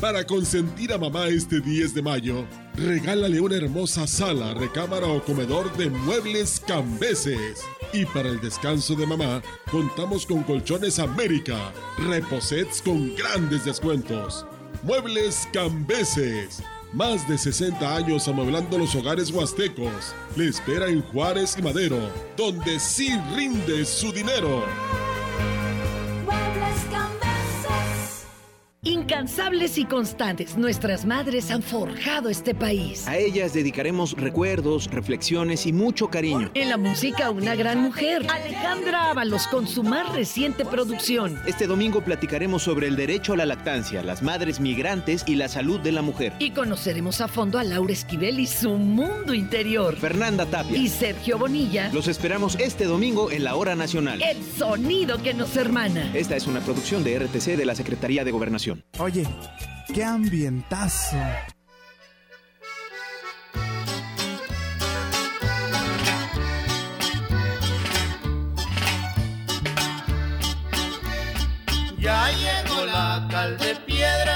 Para 0.00 0.24
consentir 0.24 0.92
a 0.92 0.98
mamá 0.98 1.26
este 1.26 1.60
10 1.60 1.92
de 1.92 2.02
mayo, 2.02 2.46
regálale 2.76 3.40
una 3.40 3.56
hermosa 3.56 4.06
sala, 4.06 4.54
recámara 4.54 5.08
o 5.08 5.20
comedor 5.24 5.76
de 5.76 5.90
muebles 5.90 6.62
cambeses. 6.64 7.64
Y 7.92 8.04
para 8.04 8.28
el 8.28 8.40
descanso 8.40 8.94
de 8.94 9.08
mamá, 9.08 9.42
contamos 9.72 10.24
con 10.24 10.44
Colchones 10.44 11.00
América, 11.00 11.72
reposets 11.98 12.80
con 12.80 13.12
grandes 13.16 13.64
descuentos. 13.64 14.46
Muebles 14.84 15.48
cambeses. 15.52 16.62
Más 16.92 17.28
de 17.28 17.36
60 17.36 17.96
años 17.96 18.28
amueblando 18.28 18.78
los 18.78 18.94
hogares 18.94 19.32
huastecos. 19.32 20.14
Le 20.36 20.46
espera 20.46 20.86
en 20.86 21.02
Juárez 21.02 21.56
y 21.58 21.62
Madero, 21.62 21.98
donde 22.36 22.78
sí 22.78 23.10
rinde 23.34 23.84
su 23.84 24.12
dinero. 24.12 24.64
Incansables 28.88 29.76
y 29.76 29.84
constantes, 29.84 30.56
nuestras 30.56 31.04
madres 31.04 31.50
han 31.50 31.62
forjado 31.62 32.30
este 32.30 32.54
país. 32.54 33.06
A 33.06 33.18
ellas 33.18 33.52
dedicaremos 33.52 34.12
recuerdos, 34.12 34.90
reflexiones 34.90 35.66
y 35.66 35.74
mucho 35.74 36.08
cariño. 36.08 36.50
En 36.54 36.70
la 36.70 36.78
música, 36.78 37.30
una 37.30 37.54
gran 37.54 37.82
mujer, 37.82 38.26
Alejandra 38.30 39.10
Ábalos, 39.10 39.46
con 39.48 39.66
su 39.66 39.82
más 39.82 40.10
reciente 40.14 40.64
producción. 40.64 41.38
Este 41.46 41.66
domingo 41.66 42.00
platicaremos 42.00 42.62
sobre 42.62 42.86
el 42.86 42.96
derecho 42.96 43.34
a 43.34 43.36
la 43.36 43.44
lactancia, 43.44 44.02
las 44.02 44.22
madres 44.22 44.58
migrantes 44.58 45.22
y 45.26 45.34
la 45.34 45.48
salud 45.48 45.80
de 45.80 45.92
la 45.92 46.00
mujer. 46.00 46.32
Y 46.38 46.52
conoceremos 46.52 47.20
a 47.20 47.28
fondo 47.28 47.58
a 47.58 47.64
Laura 47.64 47.92
Esquivel 47.92 48.40
y 48.40 48.46
su 48.46 48.70
mundo 48.70 49.34
interior. 49.34 49.96
Fernanda 49.96 50.46
Tapia. 50.46 50.78
Y 50.78 50.88
Sergio 50.88 51.36
Bonilla. 51.36 51.90
Los 51.92 52.08
esperamos 52.08 52.56
este 52.58 52.86
domingo 52.86 53.30
en 53.30 53.44
la 53.44 53.54
Hora 53.54 53.74
Nacional. 53.74 54.22
El 54.22 54.42
sonido 54.56 55.22
que 55.22 55.34
nos 55.34 55.54
hermana. 55.58 56.10
Esta 56.14 56.36
es 56.36 56.46
una 56.46 56.60
producción 56.60 57.04
de 57.04 57.18
RTC 57.18 57.54
de 57.54 57.66
la 57.66 57.74
Secretaría 57.74 58.24
de 58.24 58.30
Gobernación. 58.30 58.77
Oye, 58.98 59.26
qué 59.94 60.04
ambientazo. 60.04 61.16
Ya 71.98 72.30
llegó 72.30 72.86
la 72.86 73.26
cal 73.30 73.58
de 73.58 73.74
piedra 73.86 74.27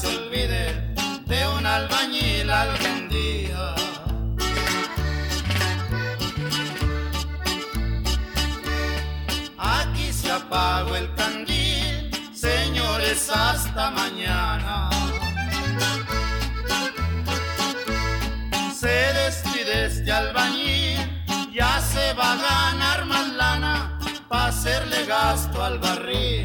se 0.00 0.06
olviden 0.06 0.94
de 1.26 1.48
un 1.48 1.66
albañil 1.66 2.48
algún 2.50 3.08
día. 3.08 3.74
Aquí 9.58 10.12
se 10.12 10.30
apagó 10.30 10.94
el 10.94 11.12
candil, 11.14 12.10
señores, 12.32 13.28
hasta 13.30 13.90
mañana. 13.90 14.90
Se 18.80 18.96
despide 19.20 19.86
este 19.86 20.12
albañil, 20.12 21.00
ya 21.52 21.80
se 21.80 22.12
va 22.14 22.32
a 22.34 22.36
ganar 22.36 23.04
más 23.06 23.28
lana, 23.32 23.98
pa' 24.28 24.46
hacerle 24.46 25.06
gasto 25.06 25.62
al 25.62 25.78
barril 25.78 26.44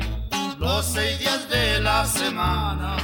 los 0.57 0.85
seis 0.85 1.19
días 1.19 1.47
de 1.49 1.81
la 1.81 2.05
semana. 2.05 2.97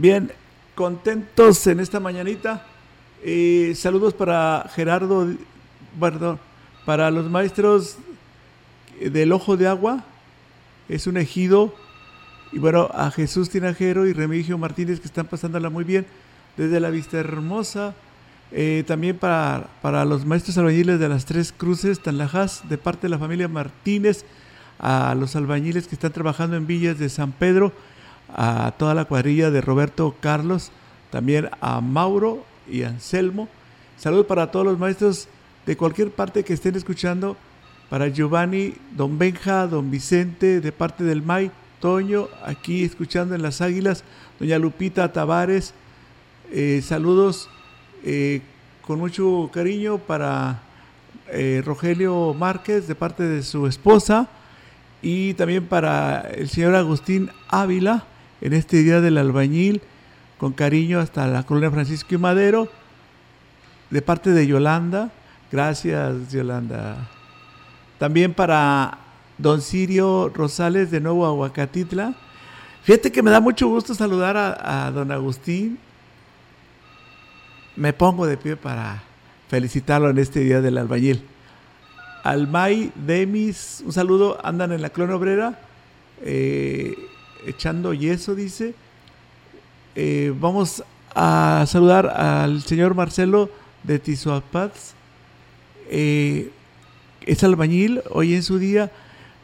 Bien, 0.00 0.32
contentos 0.74 1.66
en 1.66 1.78
esta 1.78 2.00
mañanita. 2.00 2.64
Eh, 3.22 3.74
saludos 3.76 4.14
para 4.14 4.64
Gerardo, 4.74 5.28
perdón, 6.00 6.38
para 6.86 7.10
los 7.10 7.28
maestros 7.28 7.98
del 8.98 9.30
Ojo 9.32 9.58
de 9.58 9.68
Agua. 9.68 10.02
Es 10.88 11.06
un 11.06 11.18
ejido. 11.18 11.74
Y 12.50 12.58
bueno, 12.58 12.88
a 12.94 13.10
Jesús 13.10 13.50
Tinajero 13.50 14.06
y 14.06 14.14
Remigio 14.14 14.56
Martínez 14.56 15.00
que 15.00 15.06
están 15.06 15.26
pasándola 15.26 15.68
muy 15.68 15.84
bien 15.84 16.06
desde 16.56 16.80
la 16.80 16.88
Vista 16.88 17.18
Hermosa. 17.18 17.94
Eh, 18.52 18.84
también 18.86 19.18
para, 19.18 19.68
para 19.82 20.06
los 20.06 20.24
maestros 20.24 20.56
albañiles 20.56 20.98
de 20.98 21.10
las 21.10 21.26
Tres 21.26 21.52
Cruces, 21.52 22.00
Tanlajas, 22.00 22.62
de 22.70 22.78
parte 22.78 23.02
de 23.02 23.10
la 23.10 23.18
familia 23.18 23.48
Martínez, 23.48 24.24
a 24.78 25.14
los 25.14 25.36
albañiles 25.36 25.86
que 25.86 25.94
están 25.94 26.12
trabajando 26.12 26.56
en 26.56 26.66
Villas 26.66 26.98
de 26.98 27.10
San 27.10 27.32
Pedro, 27.32 27.74
a 28.34 28.72
toda 28.78 28.94
la 28.94 29.04
cuadrilla 29.04 29.50
de 29.50 29.60
Roberto 29.60 30.14
Carlos, 30.20 30.70
también 31.10 31.50
a 31.60 31.80
Mauro 31.80 32.44
y 32.70 32.82
Anselmo. 32.82 33.48
Saludos 33.96 34.26
para 34.26 34.50
todos 34.50 34.66
los 34.66 34.78
maestros 34.78 35.28
de 35.66 35.76
cualquier 35.76 36.10
parte 36.10 36.44
que 36.44 36.54
estén 36.54 36.76
escuchando, 36.76 37.36
para 37.88 38.08
Giovanni, 38.08 38.74
don 38.96 39.18
Benja, 39.18 39.66
don 39.66 39.90
Vicente, 39.90 40.60
de 40.60 40.72
parte 40.72 41.04
del 41.04 41.22
MAI, 41.22 41.50
Toño, 41.80 42.28
aquí 42.44 42.84
escuchando 42.84 43.34
en 43.34 43.42
las 43.42 43.60
Águilas, 43.60 44.04
doña 44.38 44.58
Lupita 44.58 45.12
Tavares, 45.12 45.72
eh, 46.52 46.82
saludos 46.84 47.48
eh, 48.04 48.42
con 48.82 48.98
mucho 48.98 49.50
cariño 49.52 49.98
para 49.98 50.62
eh, 51.28 51.62
Rogelio 51.64 52.34
Márquez 52.34 52.88
de 52.88 52.94
parte 52.94 53.22
de 53.22 53.42
su 53.42 53.66
esposa. 53.66 54.28
Y 55.00 55.34
también 55.34 55.66
para 55.66 56.22
el 56.22 56.48
señor 56.48 56.74
Agustín 56.74 57.30
Ávila 57.48 58.04
en 58.40 58.52
este 58.52 58.82
día 58.82 59.00
del 59.00 59.18
albañil 59.18 59.82
con 60.38 60.52
cariño 60.52 61.00
hasta 61.00 61.26
la 61.26 61.42
colonia 61.44 61.70
Francisco 61.70 62.14
y 62.14 62.18
Madero. 62.18 62.68
De 63.90 64.02
parte 64.02 64.30
de 64.30 64.46
Yolanda 64.46 65.10
gracias 65.50 66.30
Yolanda. 66.30 67.08
También 67.98 68.32
para 68.32 68.98
don 69.36 69.60
Sirio 69.60 70.30
Rosales 70.34 70.90
de 70.90 71.00
Nuevo 71.00 71.26
Aguacatitla. 71.26 72.14
Fíjate 72.82 73.12
que 73.12 73.22
me 73.22 73.30
da 73.30 73.40
mucho 73.40 73.68
gusto 73.68 73.94
saludar 73.94 74.36
a, 74.36 74.90
don 74.90 75.12
Agustín. 75.12 75.78
Me 77.76 77.92
pongo 77.92 78.26
de 78.26 78.36
pie 78.36 78.56
para 78.56 79.02
felicitarlo 79.48 80.10
en 80.10 80.18
este 80.18 80.40
día 80.40 80.60
del 80.60 80.78
albañil. 80.78 81.22
Almay, 82.22 82.92
Demis, 82.94 83.82
un 83.84 83.92
saludo, 83.92 84.38
andan 84.44 84.72
en 84.72 84.82
la 84.82 84.90
clona 84.90 85.16
obrera, 85.16 85.58
eh, 86.22 86.94
echando 87.46 87.94
yeso, 87.94 88.34
dice. 88.34 88.74
Eh, 89.94 90.32
vamos 90.38 90.84
a 91.14 91.64
saludar 91.66 92.06
al 92.06 92.62
señor 92.62 92.94
Marcelo 92.94 93.50
de 93.82 93.98
Tizuapaz. 93.98 94.94
Eh, 95.90 96.50
es 97.22 97.42
albañil, 97.44 98.02
hoy 98.10 98.34
en 98.34 98.42
su 98.42 98.58
día, 98.58 98.90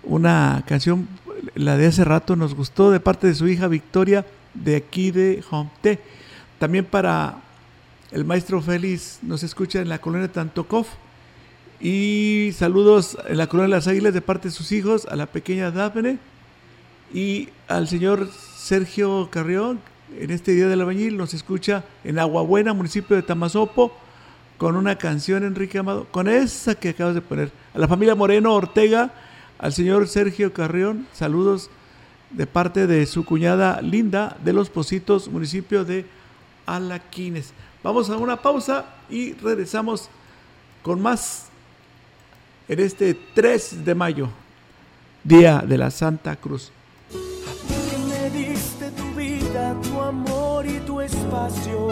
una 0.03 0.65
canción, 0.67 1.09
la 1.55 1.77
de 1.77 1.87
hace 1.87 2.05
rato, 2.05 2.37
nos 2.37 2.55
gustó 2.55 2.91
de 2.91 3.01
parte 3.01 3.27
de 3.27 3.35
su 3.35 3.49
hija 3.49 3.69
Victoria, 3.69 4.25
de 4.55 4.77
aquí 4.77 5.11
de 5.11 5.43
Homte. 5.51 5.99
También 6.59 6.85
para 6.85 7.39
el 8.13 8.25
maestro 8.25 8.63
Félix 8.63 9.19
nos 9.23 9.43
escucha 9.43 9.81
en 9.81 9.89
la 9.89 9.99
colonia 9.99 10.31
Tantokov. 10.31 10.87
Y 11.79 12.53
saludos 12.57 13.19
en 13.29 13.37
la 13.37 13.49
colonia 13.49 13.75
de 13.75 13.77
las 13.77 13.89
Águilas 13.89 14.15
de 14.15 14.23
parte 14.23 14.49
de 14.49 14.55
sus 14.55 14.73
hijos, 14.73 15.07
a 15.11 15.17
la 15.17 15.27
pequeña 15.27 15.71
Dafne 15.71 16.19
y 17.13 17.49
al 17.69 17.89
señor 17.89 18.29
Sergio 18.57 19.29
Carrión. 19.31 19.81
En 20.19 20.31
este 20.31 20.53
día 20.53 20.69
del 20.69 20.81
albañil 20.81 21.17
nos 21.17 21.35
escucha 21.35 21.85
en 22.05 22.19
Aguabuena, 22.19 22.73
municipio 22.73 23.17
de 23.17 23.23
Tamazopo, 23.23 23.93
con 24.59 24.77
una 24.77 24.97
canción, 24.97 25.45
Enrique 25.45 25.79
Amado, 25.79 26.07
con 26.11 26.29
esa 26.29 26.75
que 26.75 26.91
acabas 26.91 27.15
de 27.15 27.21
poner. 27.21 27.51
A 27.75 27.79
la 27.79 27.89
familia 27.89 28.15
Moreno 28.15 28.55
Ortega, 28.55 29.13
al 29.59 29.73
señor 29.73 30.09
Sergio 30.09 30.53
Carrión, 30.53 31.07
saludos 31.13 31.71
de 32.31 32.47
parte 32.47 32.87
de 32.87 33.07
su 33.07 33.25
cuñada 33.25 33.81
Linda 33.83 34.37
de 34.43 34.53
Los 34.53 34.71
Positos, 34.71 35.29
municipio 35.29 35.85
de 35.85 36.07
Alaquines. 36.67 37.53
Vamos 37.83 38.11
a 38.11 38.17
una 38.17 38.41
pausa 38.41 38.87
y 39.09 39.35
regresamos 39.35 40.09
con 40.83 41.01
más 41.01 41.47
en 42.69 42.81
este 42.81 43.15
3 43.35 43.85
de 43.85 43.95
mayo 43.95 44.29
Día 45.23 45.65
de 45.67 45.79
la 45.79 45.91
Santa 45.91 46.37
Cruz. 46.37 46.73
Amor 50.67 50.77
y 50.77 50.81
tu 50.81 51.01
espacio. 51.01 51.89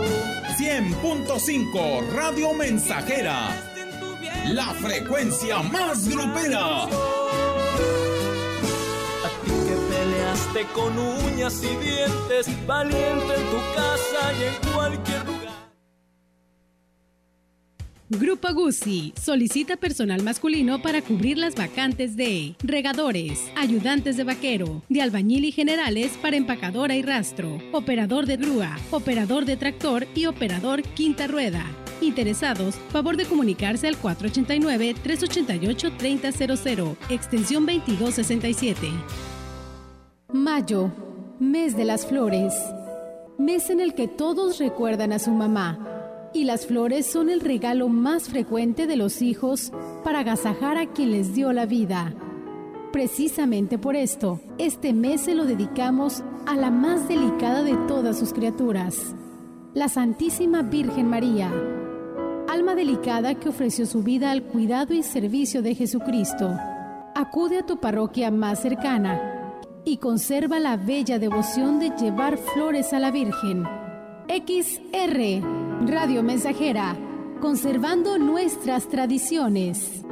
100.5 0.58 2.12
Radio 2.12 2.52
Mensajera. 2.54 3.48
La 4.48 4.66
frecuencia 4.74 5.62
más 5.62 6.08
grupera. 6.08 6.84
A 6.84 6.88
ti 9.44 9.50
que 9.50 9.76
peleaste 9.90 10.66
con 10.74 10.98
uñas 10.98 11.62
y 11.62 11.76
dientes, 11.76 12.66
valiente 12.66 13.34
en 13.34 13.50
tu 13.50 13.60
casa 13.74 14.32
y 14.38 14.44
en 14.44 14.72
cualquier 14.72 15.26
lugar. 15.26 15.43
Grupo 18.18 18.52
Guzzi 18.54 19.12
solicita 19.20 19.76
personal 19.76 20.22
masculino 20.22 20.80
para 20.80 21.02
cubrir 21.02 21.36
las 21.36 21.56
vacantes 21.56 22.16
de 22.16 22.54
regadores, 22.62 23.50
ayudantes 23.56 24.16
de 24.16 24.22
vaquero, 24.22 24.82
de 24.88 25.02
albañil 25.02 25.44
y 25.44 25.50
generales 25.50 26.12
para 26.22 26.36
empacadora 26.36 26.94
y 26.94 27.02
rastro, 27.02 27.58
operador 27.72 28.26
de 28.26 28.36
grúa, 28.36 28.78
operador 28.92 29.46
de 29.46 29.56
tractor 29.56 30.06
y 30.14 30.26
operador 30.26 30.82
quinta 30.82 31.26
rueda. 31.26 31.64
Interesados, 32.00 32.76
favor 32.90 33.16
de 33.16 33.24
comunicarse 33.24 33.88
al 33.88 34.00
489-388-3000, 34.00 36.96
extensión 37.10 37.66
2267. 37.66 38.92
Mayo, 40.32 40.92
mes 41.40 41.76
de 41.76 41.84
las 41.84 42.06
flores. 42.06 42.54
Mes 43.38 43.70
en 43.70 43.80
el 43.80 43.94
que 43.94 44.06
todos 44.06 44.58
recuerdan 44.58 45.12
a 45.12 45.18
su 45.18 45.32
mamá 45.32 45.93
y 46.34 46.44
las 46.44 46.66
flores 46.66 47.06
son 47.06 47.30
el 47.30 47.40
regalo 47.40 47.88
más 47.88 48.28
frecuente 48.28 48.86
de 48.86 48.96
los 48.96 49.22
hijos 49.22 49.72
para 50.02 50.18
agasajar 50.18 50.76
a 50.76 50.86
quien 50.86 51.12
les 51.12 51.32
dio 51.32 51.52
la 51.52 51.64
vida. 51.64 52.12
Precisamente 52.92 53.78
por 53.78 53.96
esto, 53.96 54.40
este 54.58 54.92
mes 54.92 55.22
se 55.22 55.34
lo 55.34 55.44
dedicamos 55.44 56.22
a 56.46 56.56
la 56.56 56.70
más 56.70 57.08
delicada 57.08 57.62
de 57.62 57.76
todas 57.88 58.18
sus 58.18 58.32
criaturas, 58.32 59.14
la 59.74 59.88
Santísima 59.88 60.62
Virgen 60.62 61.08
María, 61.08 61.52
alma 62.48 62.74
delicada 62.74 63.36
que 63.36 63.48
ofreció 63.48 63.86
su 63.86 64.02
vida 64.02 64.30
al 64.32 64.42
cuidado 64.42 64.92
y 64.92 65.02
servicio 65.02 65.62
de 65.62 65.74
Jesucristo. 65.74 66.52
Acude 67.14 67.58
a 67.58 67.66
tu 67.66 67.78
parroquia 67.78 68.32
más 68.32 68.60
cercana 68.60 69.60
y 69.84 69.98
conserva 69.98 70.58
la 70.58 70.76
bella 70.76 71.18
devoción 71.20 71.78
de 71.78 71.90
llevar 71.90 72.38
flores 72.38 72.92
a 72.92 72.98
la 72.98 73.12
Virgen. 73.12 73.64
XR 74.28 75.63
Radio 75.86 76.22
Mensajera, 76.22 76.96
conservando 77.42 78.16
nuestras 78.16 78.88
tradiciones. 78.88 80.02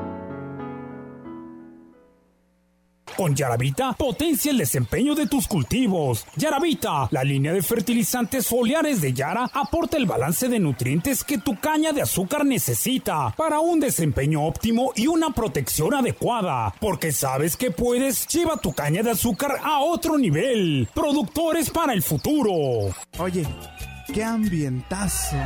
Con 3.17 3.35
Yaravita, 3.35 3.95
potencia 3.95 4.51
el 4.51 4.59
desempeño 4.59 5.15
de 5.15 5.27
tus 5.27 5.49
cultivos. 5.49 6.27
Yaravita, 6.37 7.09
la 7.11 7.25
línea 7.25 7.55
de 7.55 7.63
fertilizantes 7.63 8.47
foliares 8.49 9.01
de 9.01 9.15
Yara, 9.15 9.49
aporta 9.53 9.97
el 9.97 10.05
balance 10.05 10.49
de 10.49 10.59
nutrientes 10.59 11.25
que 11.25 11.39
tu 11.39 11.59
caña 11.59 11.93
de 11.93 12.03
azúcar 12.03 12.45
necesita 12.45 13.35
para 13.35 13.61
un 13.61 13.81
desempeño 13.81 14.45
óptimo 14.45 14.93
y 14.95 15.07
una 15.07 15.31
protección 15.31 15.95
adecuada. 15.95 16.75
Porque 16.81 17.13
sabes 17.13 17.57
que 17.57 17.71
puedes, 17.71 18.27
lleva 18.27 18.59
tu 18.59 18.75
caña 18.75 19.03
de 19.03 19.13
azúcar 19.13 19.57
a 19.63 19.81
otro 19.81 20.19
nivel. 20.19 20.87
Productores 20.95 21.71
para 21.71 21.95
el 21.95 22.03
futuro. 22.03 22.95
Oye, 23.19 23.47
qué 24.07 24.25
ambientazo. 24.25 25.37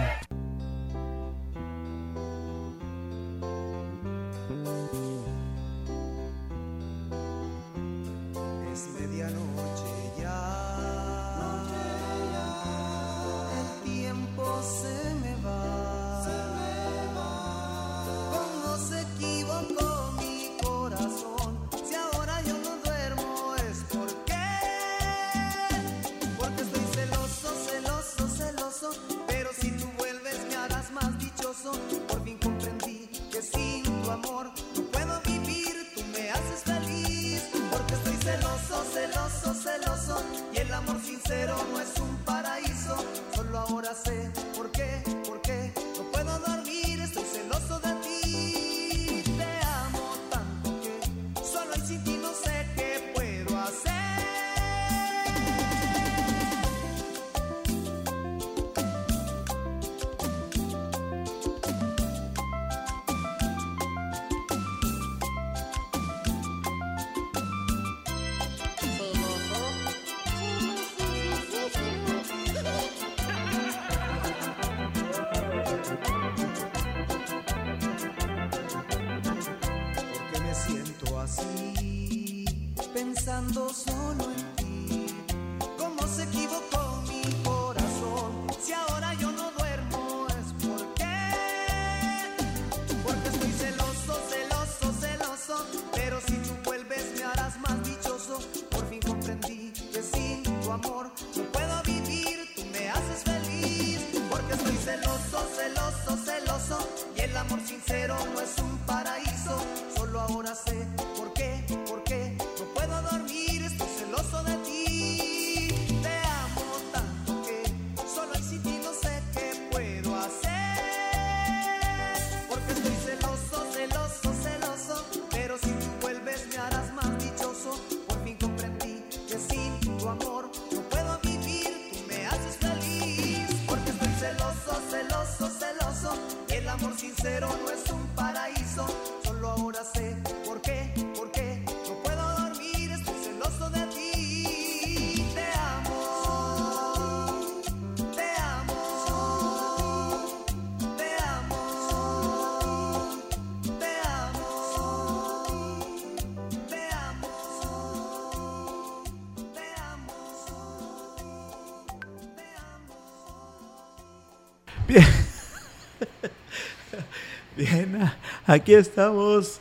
Aquí 168.46 168.74
estamos. 168.74 169.58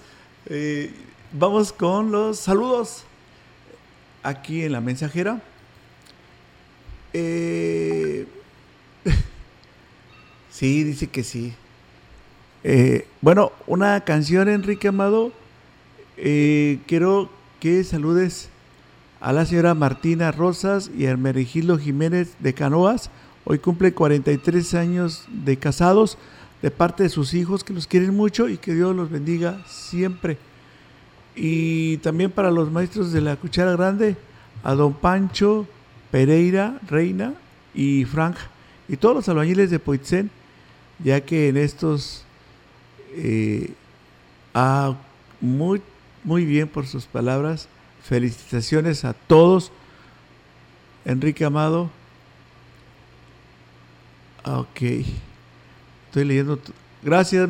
Eh, 0.48 0.94
vamos 1.32 1.74
con 1.74 2.12
los 2.12 2.40
saludos. 2.40 3.04
Aquí 4.24 4.64
en 4.64 4.72
la 4.72 4.82
mensajera. 4.82 5.42
Eh, 7.14 8.26
sí, 10.50 10.84
dice 10.84 11.08
que 11.08 11.24
sí. 11.24 11.54
Eh, 12.64 13.08
bueno, 13.22 13.52
una 13.68 14.02
canción, 14.02 14.50
Enrique 14.50 14.88
Amado. 14.88 15.32
Eh, 16.18 16.80
quiero 16.88 17.30
que 17.60 17.84
saludes 17.84 18.50
a 19.20 19.34
la 19.34 19.46
señora 19.46 19.74
Martina 19.74 20.32
Rosas 20.32 20.90
y 20.96 21.06
a 21.06 21.12
Hermenegildo 21.12 21.78
Jiménez 21.78 22.36
de 22.40 22.54
Canoas. 22.54 23.10
Hoy 23.44 23.60
cumple 23.60 23.94
43 23.94 24.74
años 24.74 25.26
de 25.30 25.58
casados 25.58 26.18
de 26.66 26.72
parte 26.72 27.03
de 27.03 27.09
sus 27.09 27.36
hijos 27.36 27.63
que 27.63 27.74
los 27.74 27.86
quieren 27.86 28.16
mucho 28.16 28.49
y 28.49 28.57
que 28.57 28.74
Dios 28.74 28.95
los 28.95 29.11
bendiga 29.11 29.61
siempre. 29.68 30.39
Y 31.36 31.97
también 31.97 32.32
para 32.32 32.49
los 32.49 32.72
maestros 32.72 33.11
de 33.11 33.22
la 33.22 33.36
cuchara 33.36 33.74
grande, 33.74 34.18
a 34.63 34.74
don 34.74 34.95
Pancho 34.95 35.68
Pereira, 36.09 36.80
Reina 36.88 37.36
y 37.76 38.03
Frank 38.05 38.38
y 38.88 38.97
todos 38.97 39.13
los 39.13 39.30
albañiles 39.30 39.70
de 39.70 39.78
Poitzen, 39.78 40.32
ya 41.03 41.22
que 41.22 41.49
en 41.49 41.57
estos 41.57 42.26
eh, 43.13 43.72
muy, 45.39 45.84
muy 46.24 46.45
bien 46.45 46.68
por 46.68 46.88
sus 46.88 47.05
palabras. 47.05 47.68
Felicitaciones 48.01 49.05
a 49.05 49.13
todos. 49.13 49.72
Enrique 51.05 51.45
Amado. 51.45 51.91
Ok. 54.45 54.82
Estoy 56.16 56.30
leyendo. 56.30 56.57
Gracias, 57.03 57.49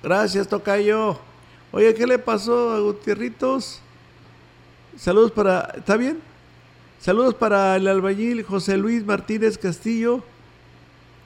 gracias, 0.00 0.46
Tocayo. 0.46 1.18
Oye, 1.72 1.92
¿qué 1.94 2.06
le 2.06 2.16
pasó 2.16 2.70
a 2.70 2.78
Gutierritos? 2.78 3.80
Saludos 4.96 5.32
para. 5.32 5.72
¿Está 5.76 5.96
bien? 5.96 6.20
Saludos 7.00 7.34
para 7.34 7.74
el 7.74 7.88
albañil 7.88 8.44
José 8.44 8.76
Luis 8.76 9.04
Martínez 9.04 9.58
Castillo, 9.58 10.22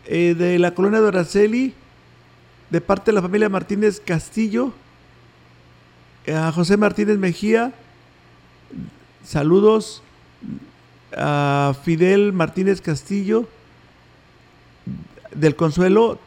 eh, 0.06 0.34
de 0.34 0.58
la 0.58 0.72
colonia 0.72 1.02
de 1.02 1.08
Araceli, 1.08 1.74
de 2.70 2.80
parte 2.80 3.10
de 3.10 3.16
la 3.16 3.20
familia 3.20 3.50
Martínez 3.50 4.00
Castillo. 4.00 4.72
A 6.26 6.50
José 6.52 6.78
Martínez 6.78 7.18
Mejía, 7.18 7.74
saludos. 9.22 10.02
A 11.14 11.74
Fidel 11.84 12.32
Martínez 12.32 12.80
Castillo, 12.80 13.46
del 15.34 15.54
Consuelo, 15.54 16.18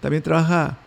también 0.00 0.22
trabaja 0.22 0.78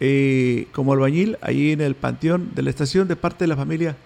eh, 0.00 0.68
como 0.72 0.92
albañil 0.92 1.38
allí 1.40 1.72
en 1.72 1.80
el 1.80 1.94
panteón 1.94 2.50
de 2.54 2.62
la 2.62 2.70
estación 2.70 3.08
de 3.08 3.16
parte 3.16 3.44
de 3.44 3.48
la 3.48 3.56
familia 3.56 3.96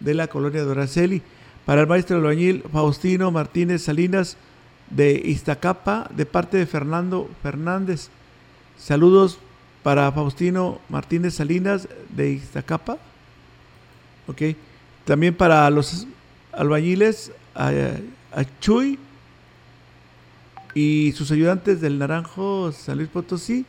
de 0.00 0.14
la 0.14 0.28
colonia 0.28 0.64
de 0.64 0.70
Oraceli. 0.70 1.22
Para 1.64 1.80
el 1.80 1.86
maestro 1.86 2.16
albañil 2.18 2.64
Faustino 2.72 3.30
Martínez 3.30 3.82
Salinas 3.82 4.36
de 4.90 5.14
Iztacapa 5.24 6.10
de 6.14 6.26
parte 6.26 6.58
de 6.58 6.66
Fernando 6.66 7.28
Fernández. 7.42 8.08
Saludos 8.76 9.38
para 9.82 10.10
Faustino 10.12 10.80
Martínez 10.88 11.34
Salinas 11.34 11.88
de 12.10 12.30
Iztacapa. 12.30 12.98
También 15.04 15.34
para 15.34 15.68
los 15.70 16.06
albañiles 16.52 17.32
a, 17.54 17.70
a 18.32 18.44
Chuy 18.60 18.98
y 20.74 21.12
sus 21.12 21.30
ayudantes 21.30 21.80
del 21.80 21.98
Naranjo 21.98 22.72
San 22.72 22.98
Luis 22.98 23.08
Potosí 23.08 23.64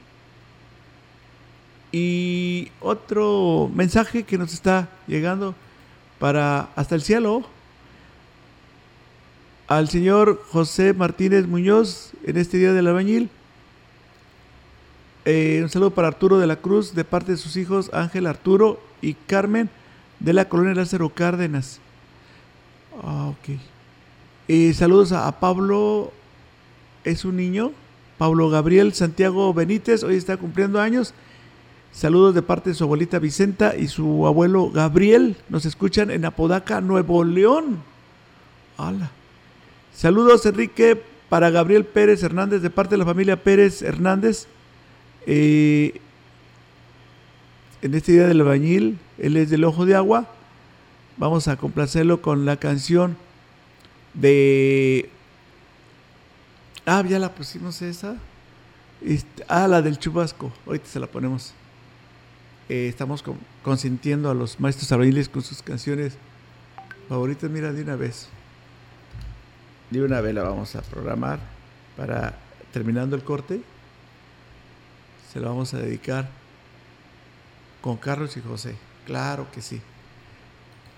y 1.92 2.72
otro 2.80 3.70
mensaje 3.74 4.24
que 4.24 4.38
nos 4.38 4.54
está 4.54 4.90
llegando 5.08 5.54
para 6.20 6.70
hasta 6.76 6.96
el 6.96 7.02
cielo 7.02 7.44
al 9.68 9.90
señor 9.90 10.42
José 10.50 10.94
Martínez 10.94 11.48
Muñoz 11.48 12.12
en 12.26 12.38
este 12.38 12.58
día 12.58 12.74
del 12.74 12.88
albañil. 12.88 13.30
Eh, 15.26 15.62
un 15.64 15.70
saludo 15.70 15.92
para 15.92 16.10
Arturo 16.10 16.38
de 16.38 16.48
la 16.48 16.58
Cruz 16.58 16.96
de 16.96 17.06
parte 17.06 17.32
de 17.32 17.38
sus 17.38 17.56
hijos 17.56 17.90
Ángel 17.94 18.28
Arturo 18.28 18.82
y 19.02 19.14
Carmen 19.14 19.70
de 20.20 20.34
la 20.34 20.50
colonia 20.50 20.74
Lázaro 20.74 21.10
Cárdenas. 21.10 21.80
Ah, 23.04 23.28
ok. 23.30 23.58
Eh, 24.48 24.74
saludos 24.74 25.12
a, 25.12 25.28
a 25.28 25.40
Pablo, 25.40 26.12
es 27.04 27.26
un 27.26 27.38
niño. 27.38 27.72
Pablo 28.18 28.50
Gabriel 28.50 28.94
Santiago 28.94 29.54
Benítez, 29.54 30.04
hoy 30.04 30.16
está 30.16 30.38
cumpliendo 30.38 30.80
años 30.80 31.14
Saludos 31.94 32.34
de 32.34 32.42
parte 32.42 32.72
de 32.72 32.74
su 32.74 32.84
abuelita 32.84 33.20
Vicenta 33.20 33.76
y 33.78 33.88
su 33.88 34.26
abuelo 34.26 34.72
Gabriel. 34.72 35.38
Nos 35.48 35.66
escuchan 35.66 36.10
en 36.10 36.26
Apodaca, 36.26 36.82
Nuevo 36.82 37.24
León. 37.24 37.84
Hola. 38.78 39.12
Saludos, 39.94 40.44
Enrique, 40.48 41.00
para 41.30 41.52
Gabriel 41.52 41.86
Pérez 41.86 42.24
Hernández, 42.24 42.64
de 42.64 42.72
parte 42.72 42.96
de 42.96 42.98
la 42.98 43.06
familia 43.06 43.44
Pérez 43.44 43.84
Hernández. 43.84 44.48
Eh, 45.28 46.02
en 47.84 47.94
este 47.94 48.14
día 48.14 48.28
del 48.28 48.42
albañil, 48.42 48.98
él 49.20 49.38
es 49.38 49.52
del 49.52 49.64
Ojo 49.64 49.86
de 49.86 49.94
Agua. 49.94 50.28
Vamos 51.18 51.48
a 51.48 51.58
complacerlo 51.58 52.24
con 52.24 52.44
la 52.44 52.58
canción 52.58 53.18
de. 54.16 55.12
Ah, 56.86 57.04
ya 57.08 57.18
la 57.18 57.34
pusimos 57.34 57.82
esa. 57.82 58.18
Este, 59.02 59.46
ah, 59.48 59.68
la 59.68 59.82
del 59.82 59.98
chubasco. 59.98 60.52
Ahorita 60.66 60.86
se 60.88 61.00
la 61.00 61.08
ponemos. 61.08 61.54
Eh, 62.70 62.88
estamos 62.88 63.24
consintiendo 63.64 64.30
a 64.30 64.34
los 64.34 64.60
maestros 64.60 64.92
albañiles 64.92 65.30
con 65.30 65.42
sus 65.42 65.62
canciones 65.62 66.18
favoritas. 67.08 67.50
Mira, 67.50 67.72
de 67.72 67.84
una 67.84 67.96
vez. 67.96 68.28
De 69.90 70.02
una 70.02 70.22
vez 70.22 70.34
la 70.34 70.44
vamos 70.44 70.76
a 70.76 70.82
programar 70.82 71.40
para 71.96 72.38
terminando 72.74 73.16
el 73.16 73.24
corte. 73.24 73.62
Se 75.32 75.40
la 75.40 75.50
vamos 75.50 75.74
a 75.74 75.78
dedicar 75.78 76.30
con 77.82 77.98
Carlos 77.98 78.36
y 78.36 78.42
José. 78.42 78.76
Claro 79.06 79.48
que 79.52 79.62
sí. 79.62 79.82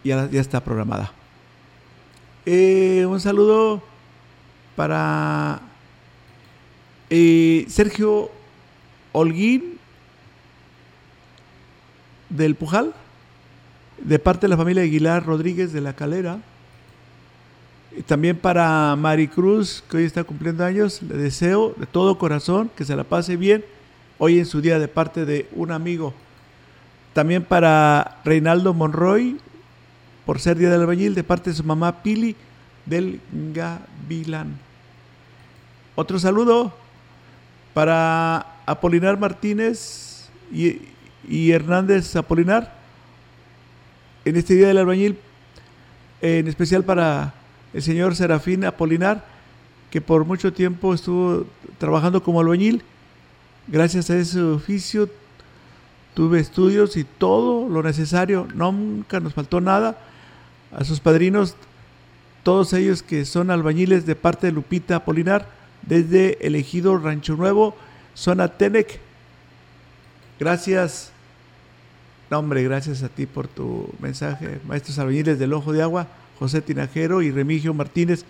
Ya, 0.04 0.30
ya 0.30 0.42
está 0.42 0.64
programada. 0.64 1.12
Eh, 2.46 3.06
un 3.08 3.20
saludo 3.20 3.82
para 4.76 5.62
eh, 7.10 7.66
Sergio 7.68 8.32
Holguín 9.12 9.78
del 12.30 12.56
Pujal, 12.56 12.94
de 13.98 14.20
parte 14.20 14.42
de 14.42 14.50
la 14.50 14.58
familia 14.58 14.84
Aguilar 14.84 15.26
Rodríguez 15.26 15.72
de 15.72 15.82
la 15.82 15.94
Calera. 15.94 16.40
También 18.08 18.36
para 18.36 18.96
Maricruz, 18.98 19.84
que 19.90 19.98
hoy 19.98 20.04
está 20.04 20.24
cumpliendo 20.24 20.66
años, 20.66 21.02
le 21.02 21.16
deseo 21.16 21.74
de 21.78 21.86
todo 21.86 22.18
corazón 22.18 22.70
que 22.76 22.84
se 22.84 22.96
la 22.96 23.06
pase 23.06 23.38
bien 23.38 23.64
hoy 24.18 24.40
en 24.40 24.46
su 24.46 24.60
día 24.62 24.80
de 24.80 24.88
parte 24.88 25.26
de 25.26 25.48
un 25.54 25.72
amigo. 25.72 26.14
También 27.14 27.44
para 27.44 28.18
Reinaldo 28.26 28.74
Monroy, 28.74 29.38
por 30.26 30.40
ser 30.40 30.58
día 30.58 30.70
del 30.70 30.82
albañil, 30.82 31.16
de 31.16 31.24
parte 31.24 31.52
de 31.52 31.56
su 31.56 31.64
mamá 31.64 32.04
Pili 32.04 32.36
del 32.86 33.22
Gavilán. 33.54 34.58
Otro 35.96 36.20
saludo 36.20 36.74
para 37.76 38.56
Apolinar 38.66 39.20
Martínez 39.20 40.30
y, 40.50 41.52
Hernández 41.52 42.16
Apolinar 42.16 42.74
en 44.24 44.38
este 44.38 44.56
día 44.56 44.68
del 44.70 44.78
albañil, 44.78 45.20
en 46.22 46.48
especial 46.48 46.86
para 46.86 47.34
el 47.74 47.82
señor 47.82 48.16
Serafín 48.16 48.64
Apolinar, 48.64 49.26
que 49.92 50.00
por 50.00 50.24
mucho 50.24 50.54
tiempo 50.54 50.94
estuvo 50.94 51.46
trabajando 51.78 52.24
como 52.24 52.40
albañil. 52.40 52.82
Gracias 53.68 54.10
a 54.10 54.18
ese 54.18 54.42
oficio 54.42 55.10
tuve 56.14 56.40
estudios 56.40 56.96
y 56.96 57.04
todo 57.04 57.68
lo 57.68 57.84
necesario, 57.84 58.48
nunca 58.56 59.20
nos 59.20 59.34
faltó 59.34 59.60
nada. 59.60 60.00
A 60.72 60.86
sus 60.86 61.02
padrinos, 61.02 61.56
todos 62.42 62.72
ellos 62.72 63.04
que 63.04 63.26
son 63.26 63.52
albañiles 63.52 64.06
de 64.06 64.16
parte 64.16 64.48
de 64.48 64.54
Lupita 64.54 64.96
Apolinar, 64.96 65.65
desde 65.86 66.38
elegido 66.46 66.98
Rancho 66.98 67.36
Nuevo, 67.36 67.76
zona 68.14 68.48
Tenec. 68.48 69.00
Gracias 70.40 71.12
hombre, 72.32 72.64
gracias 72.64 73.04
a 73.04 73.10
ti 73.10 73.26
por 73.26 73.48
tu 73.48 73.90
mensaje. 74.00 74.60
Maestros 74.68 74.98
albañiles 75.00 75.40
del 75.40 75.54
Ojo 75.54 75.74
de 75.74 75.82
Agua, 75.82 76.08
José 76.40 76.62
Tinajero 76.62 77.22
y 77.22 77.32
Remigio 77.32 77.74
Martínez, 77.74 78.24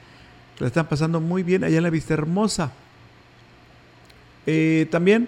que 0.58 0.64
la 0.64 0.68
están 0.68 0.88
pasando 0.88 1.22
muy 1.22 1.44
bien 1.44 1.64
allá 1.64 1.78
en 1.78 1.84
la 1.84 1.90
Vista 1.90 2.14
Hermosa. 2.14 2.72
Eh, 4.46 4.88
también 4.92 5.28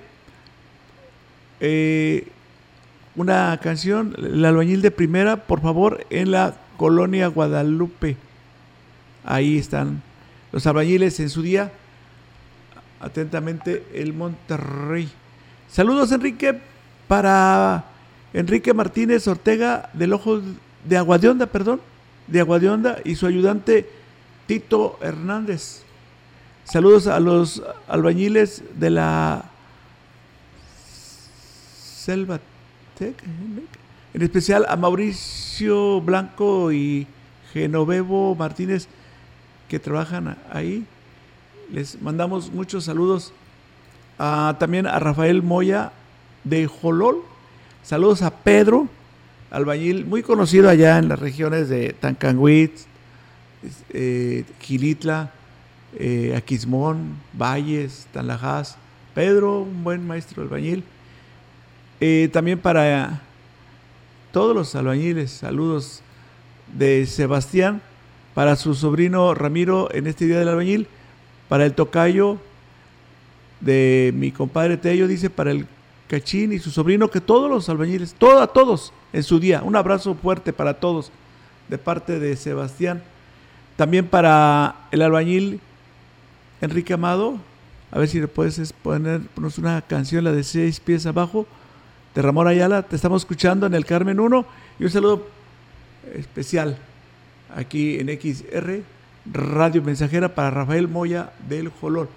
eh, 1.59 2.27
una 3.15 3.59
canción, 3.61 4.15
El 4.17 4.45
albañil 4.45 4.81
de 4.81 4.91
primera, 4.91 5.47
por 5.47 5.61
favor, 5.61 6.05
en 6.09 6.31
la 6.31 6.55
colonia 6.77 7.27
Guadalupe. 7.27 8.15
Ahí 9.23 9.57
están 9.57 10.03
los 10.51 10.67
albañiles 10.67 11.19
en 11.19 11.29
su 11.29 11.41
día. 11.41 11.71
Atentamente, 12.99 13.85
el 13.93 14.13
Monterrey. 14.13 15.09
Saludos, 15.69 16.11
Enrique, 16.11 16.59
para 17.07 17.85
Enrique 18.33 18.73
Martínez 18.73 19.27
Ortega 19.27 19.89
del 19.93 20.13
Ojo 20.13 20.41
de 20.85 20.97
Agua 20.97 21.17
de 21.17 21.29
Onda, 21.29 21.45
perdón, 21.45 21.81
de 22.27 22.39
Agua 22.39 22.59
de 22.59 22.69
Onda 22.69 22.97
y 23.03 23.15
su 23.15 23.27
ayudante 23.27 23.89
Tito 24.45 24.97
Hernández. 25.01 25.83
Saludos 26.63 27.07
a 27.07 27.19
los 27.19 27.63
albañiles 27.87 28.63
de 28.75 28.89
la 28.89 29.45
Selva 32.05 32.39
en 34.13 34.21
especial 34.21 34.65
a 34.67 34.75
Mauricio 34.75 36.01
Blanco 36.01 36.71
y 36.71 37.05
Genovevo 37.53 38.35
Martínez 38.35 38.87
que 39.67 39.79
trabajan 39.79 40.37
ahí. 40.51 40.85
Les 41.71 42.01
mandamos 42.01 42.51
muchos 42.51 42.85
saludos. 42.85 43.33
también 44.17 44.87
a 44.87 44.99
Rafael 44.99 45.43
Moya 45.43 45.91
de 46.45 46.65
Jolol. 46.65 47.23
Saludos 47.83 48.21
a 48.21 48.31
Pedro, 48.31 48.87
albañil 49.51 50.05
muy 50.05 50.23
conocido 50.23 50.69
allá 50.69 50.97
en 50.97 51.09
las 51.09 51.19
regiones 51.19 51.67
de 51.67 51.93
Tancanguit, 51.93 52.71
eh, 53.89 54.45
Gilitla, 54.61 55.31
eh, 55.97 56.33
Aquismón, 56.37 57.17
Valles, 57.33 58.07
Tanlajas. 58.13 58.77
Pedro, 59.13 59.61
un 59.61 59.83
buen 59.83 60.05
maestro 60.05 60.43
albañil. 60.43 60.83
Eh, 61.99 62.29
también 62.31 62.59
para 62.59 63.21
todos 64.31 64.55
los 64.55 64.73
albañiles, 64.75 65.31
saludos 65.31 66.01
de 66.77 67.05
Sebastián, 67.07 67.81
para 68.35 68.55
su 68.55 68.75
sobrino 68.75 69.33
Ramiro 69.33 69.89
en 69.93 70.07
este 70.07 70.27
día 70.27 70.39
del 70.39 70.49
albañil, 70.49 70.87
para 71.49 71.65
el 71.65 71.73
tocayo 71.73 72.37
de 73.59 74.11
mi 74.15 74.31
compadre 74.31 74.77
Tello, 74.77 75.07
dice, 75.07 75.29
para 75.29 75.51
el 75.51 75.67
Cachín 76.07 76.53
y 76.53 76.59
su 76.59 76.71
sobrino, 76.71 77.09
que 77.09 77.21
todos 77.21 77.49
los 77.49 77.67
albañiles, 77.69 78.13
todos, 78.13 78.51
todos 78.53 78.93
en 79.13 79.23
su 79.23 79.39
día, 79.39 79.61
un 79.63 79.75
abrazo 79.75 80.15
fuerte 80.15 80.53
para 80.53 80.75
todos 80.75 81.11
de 81.67 81.77
parte 81.77 82.19
de 82.19 82.35
Sebastián. 82.35 83.03
También 83.75 84.07
para 84.07 84.87
el 84.91 85.01
albañil 85.01 85.59
Enrique 86.61 86.93
Amado, 86.93 87.37
a 87.91 87.99
ver 87.99 88.07
si 88.07 88.19
le 88.19 88.27
puedes 88.27 88.73
ponernos 88.73 89.57
una 89.57 89.81
canción, 89.81 90.23
la 90.23 90.31
de 90.31 90.43
seis 90.43 90.79
pies 90.79 91.05
abajo, 91.05 91.45
de 92.15 92.21
Ramón 92.21 92.47
Ayala, 92.47 92.81
te 92.83 92.95
estamos 92.95 93.21
escuchando 93.21 93.67
en 93.67 93.73
el 93.75 93.85
Carmen 93.85 94.19
1 94.19 94.45
y 94.79 94.83
un 94.83 94.89
saludo 94.89 95.27
especial 96.15 96.77
aquí 97.55 97.99
en 97.99 98.07
XR, 98.07 98.81
Radio 99.31 99.81
Mensajera 99.81 100.33
para 100.33 100.51
Rafael 100.51 100.87
Moya 100.87 101.33
del 101.47 101.69
Jolor. 101.69 102.09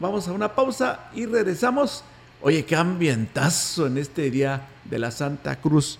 Vamos 0.00 0.28
a 0.28 0.32
una 0.32 0.54
pausa 0.54 1.10
y 1.14 1.26
regresamos. 1.26 2.04
Oye, 2.40 2.64
qué 2.64 2.76
ambientazo 2.76 3.86
en 3.86 3.98
este 3.98 4.30
día 4.30 4.68
de 4.84 4.98
la 4.98 5.10
Santa 5.10 5.56
Cruz. 5.56 5.98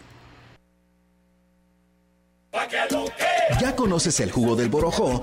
¿Ya 3.60 3.74
conoces 3.74 4.20
el 4.20 4.30
jugo 4.30 4.54
del 4.54 4.68
borojó? 4.68 5.22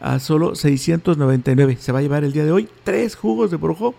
a 0.00 0.18
solo 0.18 0.54
699. 0.54 1.76
Se 1.80 1.92
va 1.92 2.00
a 2.00 2.02
llevar 2.02 2.24
el 2.24 2.32
día 2.32 2.44
de 2.44 2.52
hoy 2.52 2.68
tres 2.84 3.16
jugos 3.16 3.50
de 3.50 3.56
borojo. 3.56 3.94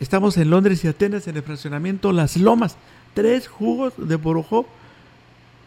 Estamos 0.00 0.38
en 0.38 0.48
Londres 0.50 0.84
y 0.84 0.88
Atenas 0.88 1.28
en 1.28 1.36
el 1.36 1.42
fraccionamiento 1.42 2.12
Las 2.12 2.36
Lomas. 2.36 2.76
Tres 3.14 3.48
jugos 3.48 3.94
de 3.96 4.16
borojo 4.16 4.66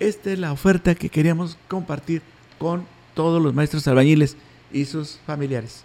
esta 0.00 0.32
es 0.32 0.38
la 0.38 0.52
oferta 0.52 0.94
que 0.94 1.08
queríamos 1.08 1.56
compartir 1.68 2.22
con 2.58 2.86
todos 3.14 3.42
los 3.42 3.54
maestros 3.54 3.86
albañiles 3.86 4.36
y 4.72 4.84
sus 4.86 5.18
familiares. 5.26 5.84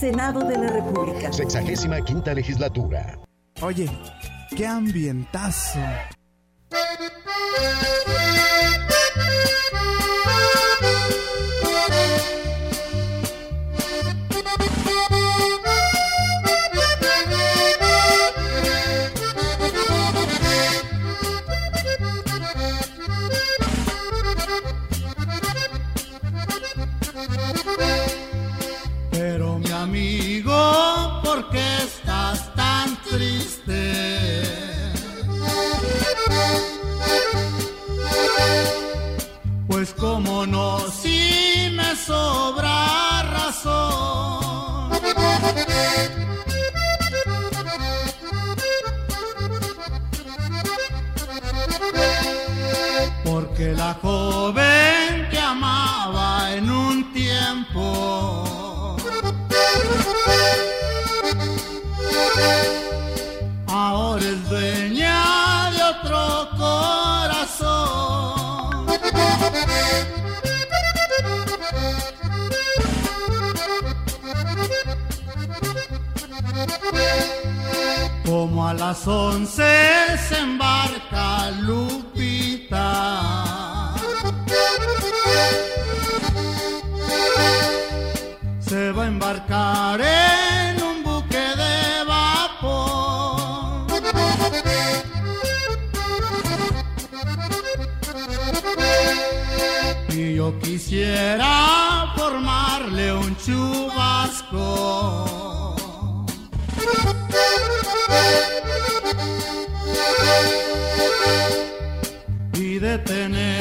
Senado 0.00 0.40
de 0.44 0.56
la 0.56 0.68
República. 0.68 1.30
Sexagésima 1.30 2.00
quinta 2.00 2.32
legislatura. 2.32 3.18
Oye, 3.60 3.86
qué 4.56 4.66
ambientazo. 4.66 5.78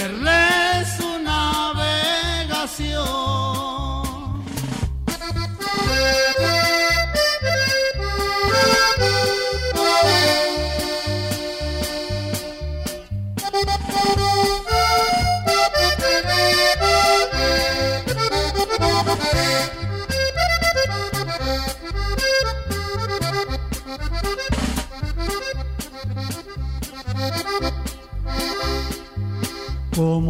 Detenerle 0.09 0.85
su 0.97 1.19
navegación. 1.19 1.99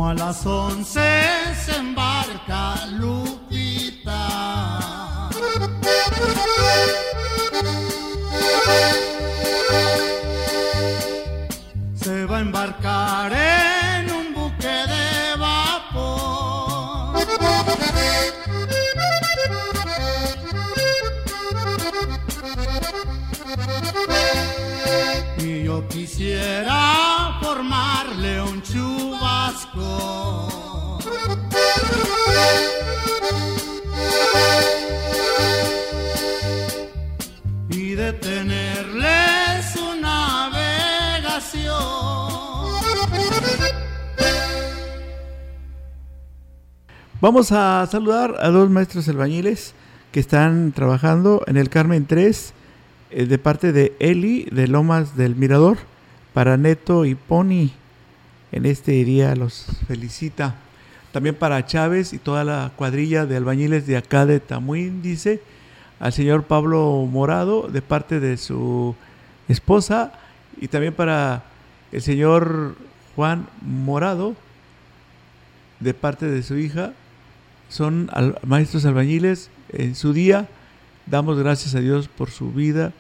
A 0.01 0.13
las 0.13 0.45
once 0.45 1.38
Vamos 47.21 47.51
a 47.51 47.85
saludar 47.91 48.37
a 48.39 48.47
dos 48.47 48.69
maestros 48.69 49.09
albañiles 49.09 49.73
que 50.13 50.21
están 50.21 50.71
trabajando 50.71 51.43
en 51.47 51.57
el 51.57 51.69
Carmen 51.69 52.05
3 52.05 52.53
eh, 53.11 53.25
de 53.25 53.37
parte 53.37 53.73
de 53.73 53.93
Eli 53.99 54.47
de 54.53 54.69
Lomas 54.69 55.17
del 55.17 55.35
Mirador 55.35 55.79
para 56.33 56.55
Neto 56.55 57.03
y 57.03 57.15
Pony. 57.15 57.71
En 58.53 58.65
este 58.65 58.93
día 59.03 59.35
los 59.35 59.65
felicita. 59.85 60.55
También 61.11 61.35
para 61.35 61.65
Chávez 61.65 62.13
y 62.13 62.19
toda 62.19 62.45
la 62.45 62.71
cuadrilla 62.77 63.25
de 63.25 63.35
albañiles 63.35 63.85
de 63.85 63.97
acá 63.97 64.25
de 64.25 64.39
Tamuín, 64.39 65.01
dice 65.01 65.41
al 65.99 66.13
señor 66.13 66.43
Pablo 66.43 67.05
Morado 67.05 67.67
de 67.67 67.81
parte 67.81 68.21
de 68.21 68.37
su 68.37 68.95
esposa 69.49 70.13
y 70.61 70.69
también 70.69 70.93
para 70.93 71.43
el 71.91 72.01
señor 72.01 72.77
Juan 73.17 73.45
Morado 73.61 74.35
de 75.81 75.93
parte 75.93 76.25
de 76.25 76.43
su 76.43 76.55
hija. 76.55 76.93
Son 77.69 78.09
maestros 78.45 78.85
albañiles 78.85 79.49
en 79.69 79.95
su 79.95 80.11
día. 80.11 80.49
Damos 81.05 81.37
gracias 81.37 81.75
a 81.75 81.79
Dios 81.79 82.07
por 82.07 82.31
su 82.31 82.51
vida 82.51 82.93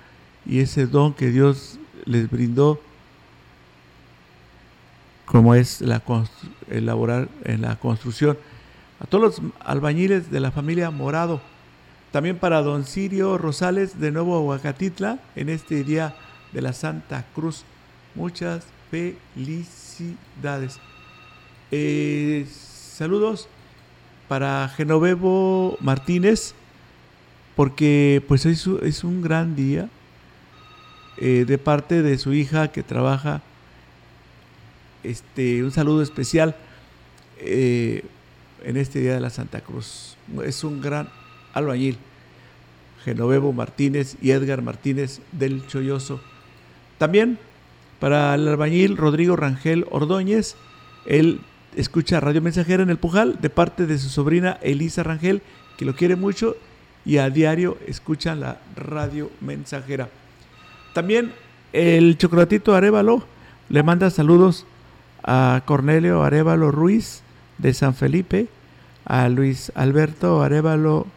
y 0.45 0.59
ese 0.59 0.85
don 0.85 1.13
que 1.13 1.31
Dios 1.31 1.79
les 2.05 2.29
brindó 2.29 2.79
como 5.25 5.53
es 5.53 5.81
la 5.81 6.01
elaborar 6.69 7.29
en 7.43 7.61
la 7.61 7.75
construcción. 7.75 8.37
A 8.99 9.05
todos 9.05 9.39
los 9.39 9.51
albañiles 9.59 10.31
de 10.31 10.39
la 10.39 10.51
familia 10.51 10.89
Morado. 10.89 11.41
También 12.11 12.37
para 12.37 12.63
don 12.63 12.85
Sirio 12.85 13.37
Rosales 13.37 13.99
de 13.99 14.11
Nuevo 14.11 14.35
Aguacatitla 14.37 15.19
en 15.35 15.49
este 15.49 15.83
día 15.83 16.15
de 16.51 16.61
la 16.63 16.73
Santa 16.73 17.25
Cruz. 17.35 17.63
Muchas 18.15 18.65
felicidades. 18.89 20.79
Eh, 21.69 22.47
saludos 22.49 23.47
para 24.29 24.69
Genovevo 24.69 25.77
Martínez 25.81 26.53
porque 27.55 28.23
pues 28.27 28.45
es, 28.45 29.03
un 29.03 29.21
gran 29.21 29.55
día 29.55 29.89
eh, 31.17 31.43
de 31.45 31.57
parte 31.57 32.01
de 32.01 32.17
su 32.17 32.31
hija 32.31 32.69
que 32.69 32.83
trabaja 32.83 33.41
este, 35.03 35.63
un 35.63 35.71
saludo 35.71 36.01
especial 36.01 36.55
eh, 37.39 38.05
en 38.63 38.77
este 38.77 38.99
día 38.99 39.15
de 39.15 39.19
la 39.19 39.29
Santa 39.29 39.61
Cruz. 39.61 40.15
Es 40.45 40.63
un 40.63 40.79
gran 40.79 41.09
albañil, 41.53 41.97
Genovevo 43.03 43.51
Martínez 43.51 44.15
y 44.21 44.31
Edgar 44.31 44.61
Martínez 44.61 45.21
del 45.31 45.65
Cholloso. 45.67 46.21
También 46.97 47.39
para 47.99 48.35
el 48.35 48.47
albañil 48.47 48.95
Rodrigo 48.95 49.35
Rangel 49.35 49.85
Ordóñez, 49.89 50.55
él 51.05 51.41
escucha 51.75 52.19
Radio 52.19 52.41
Mensajera 52.41 52.83
en 52.83 52.89
el 52.89 52.97
Pujal 52.97 53.39
de 53.41 53.49
parte 53.49 53.85
de 53.85 53.97
su 53.97 54.09
sobrina 54.09 54.57
Elisa 54.61 55.03
Rangel, 55.03 55.41
que 55.77 55.85
lo 55.85 55.95
quiere 55.95 56.15
mucho 56.15 56.55
y 57.05 57.17
a 57.17 57.29
diario 57.29 57.77
escucha 57.87 58.35
la 58.35 58.59
Radio 58.75 59.31
Mensajera. 59.41 60.09
También 60.93 61.31
el 61.73 62.17
Chocolatito 62.17 62.75
Arevalo 62.75 63.23
le 63.69 63.83
manda 63.83 64.09
saludos 64.09 64.65
a 65.23 65.61
Cornelio 65.65 66.23
Arevalo 66.23 66.71
Ruiz 66.71 67.21
de 67.57 67.73
San 67.73 67.93
Felipe, 67.93 68.47
a 69.05 69.29
Luis 69.29 69.71
Alberto 69.75 70.41
Arevalo 70.41 71.07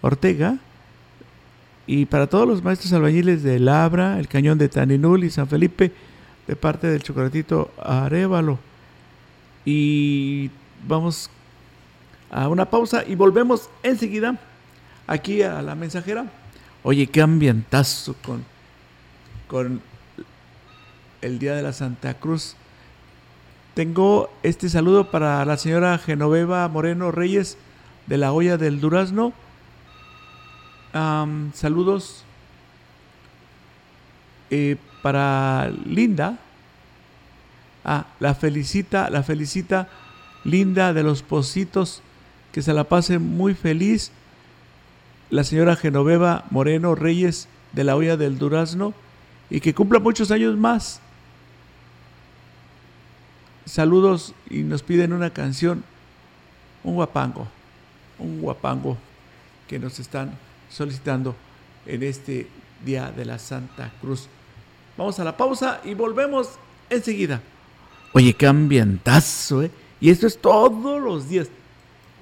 Ortega 0.00 0.58
y 1.86 2.06
para 2.06 2.26
todos 2.26 2.48
los 2.48 2.62
maestros 2.62 2.92
albañiles 2.92 3.42
de 3.42 3.58
Labra, 3.58 4.18
el 4.18 4.28
Cañón 4.28 4.58
de 4.58 4.68
Taninul 4.68 5.24
y 5.24 5.30
San 5.30 5.48
Felipe 5.48 5.92
de 6.46 6.56
parte 6.56 6.86
del 6.88 7.02
Chocolatito 7.02 7.70
Arevalo. 7.82 8.58
Y 9.64 10.50
vamos 10.86 11.30
a 12.30 12.48
una 12.48 12.68
pausa 12.68 13.04
y 13.06 13.14
volvemos 13.14 13.70
enseguida 13.82 14.38
aquí 15.06 15.42
a 15.42 15.62
la 15.62 15.74
mensajera. 15.74 16.26
Oye, 16.82 17.06
qué 17.06 17.22
ambientazo 17.22 18.14
con, 18.24 18.44
con 19.48 19.80
el 21.22 21.38
Día 21.38 21.54
de 21.54 21.62
la 21.62 21.72
Santa 21.72 22.14
Cruz. 22.14 22.56
Tengo 23.74 24.30
este 24.42 24.68
saludo 24.68 25.10
para 25.10 25.44
la 25.44 25.56
señora 25.56 25.98
Genoveva 25.98 26.68
Moreno 26.68 27.10
Reyes 27.10 27.56
de 28.06 28.18
la 28.18 28.32
olla 28.32 28.56
del 28.56 28.80
Durazno. 28.80 29.32
Saludos 31.54 32.24
eh, 34.50 34.76
para 35.02 35.72
Linda. 35.84 36.38
Ah, 37.84 38.06
la 38.20 38.34
felicita, 38.34 39.10
la 39.10 39.22
felicita 39.22 39.88
Linda 40.44 40.92
de 40.92 41.02
los 41.02 41.22
Positos. 41.22 42.02
Que 42.52 42.62
se 42.62 42.72
la 42.72 42.84
pase 42.84 43.18
muy 43.18 43.54
feliz. 43.54 44.12
La 45.30 45.44
señora 45.44 45.76
Genoveva 45.76 46.44
Moreno 46.50 46.94
Reyes 46.94 47.48
de 47.72 47.84
la 47.84 47.96
olla 47.96 48.16
del 48.16 48.38
Durazno. 48.38 48.94
Y 49.50 49.60
que 49.60 49.74
cumpla 49.74 49.98
muchos 49.98 50.30
años 50.30 50.56
más. 50.56 51.00
saludos 53.66 54.34
y 54.50 54.62
nos 54.62 54.82
piden 54.82 55.12
una 55.12 55.30
canción, 55.30 55.84
un 56.82 56.94
guapango, 56.94 57.48
un 58.18 58.40
guapango 58.40 58.96
que 59.66 59.78
nos 59.78 59.98
están 59.98 60.36
solicitando 60.70 61.34
en 61.86 62.02
este 62.02 62.48
día 62.84 63.10
de 63.10 63.24
la 63.24 63.38
Santa 63.38 63.92
Cruz. 64.00 64.28
Vamos 64.96 65.18
a 65.18 65.24
la 65.24 65.36
pausa 65.36 65.80
y 65.84 65.94
volvemos 65.94 66.50
enseguida. 66.90 67.40
Oye, 68.16 68.32
qué 68.32 68.46
ambientazo, 68.46 69.64
¿eh? 69.64 69.72
Y 70.00 70.08
esto 70.08 70.28
es 70.28 70.38
todos 70.38 71.02
los 71.02 71.28
días. 71.28 71.48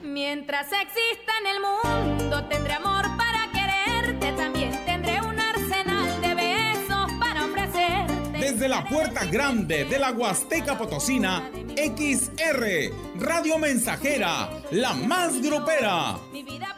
Mientras 0.03 0.69
exista 0.73 1.33
en 1.41 1.47
el 1.47 2.19
mundo, 2.19 2.45
tendré 2.47 2.73
amor 2.73 3.05
para 3.19 3.53
quererte. 3.53 4.33
También 4.33 4.71
tendré 4.87 5.21
un 5.21 5.39
arsenal 5.39 6.21
de 6.23 6.35
besos 6.35 7.13
para 7.21 7.45
ofrecerte. 7.45 8.39
Desde 8.39 8.69
la 8.71 8.87
puerta 8.89 9.27
grande 9.27 9.85
de 9.85 9.99
la 9.99 10.13
Huasteca 10.13 10.79
Potosina, 10.79 11.51
XR, 11.77 12.91
Radio 13.21 13.59
Mensajera, 13.59 14.49
la 14.71 14.95
más 14.95 15.43
grupera. 15.43 16.17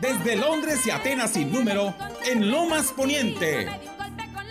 Desde 0.01 0.35
Londres 0.35 0.85
y 0.87 0.91
Atenas 0.91 1.35
sin 1.35 1.53
número, 1.53 1.95
en 2.27 2.51
Lomas 2.51 2.91
Poniente. 2.91 3.94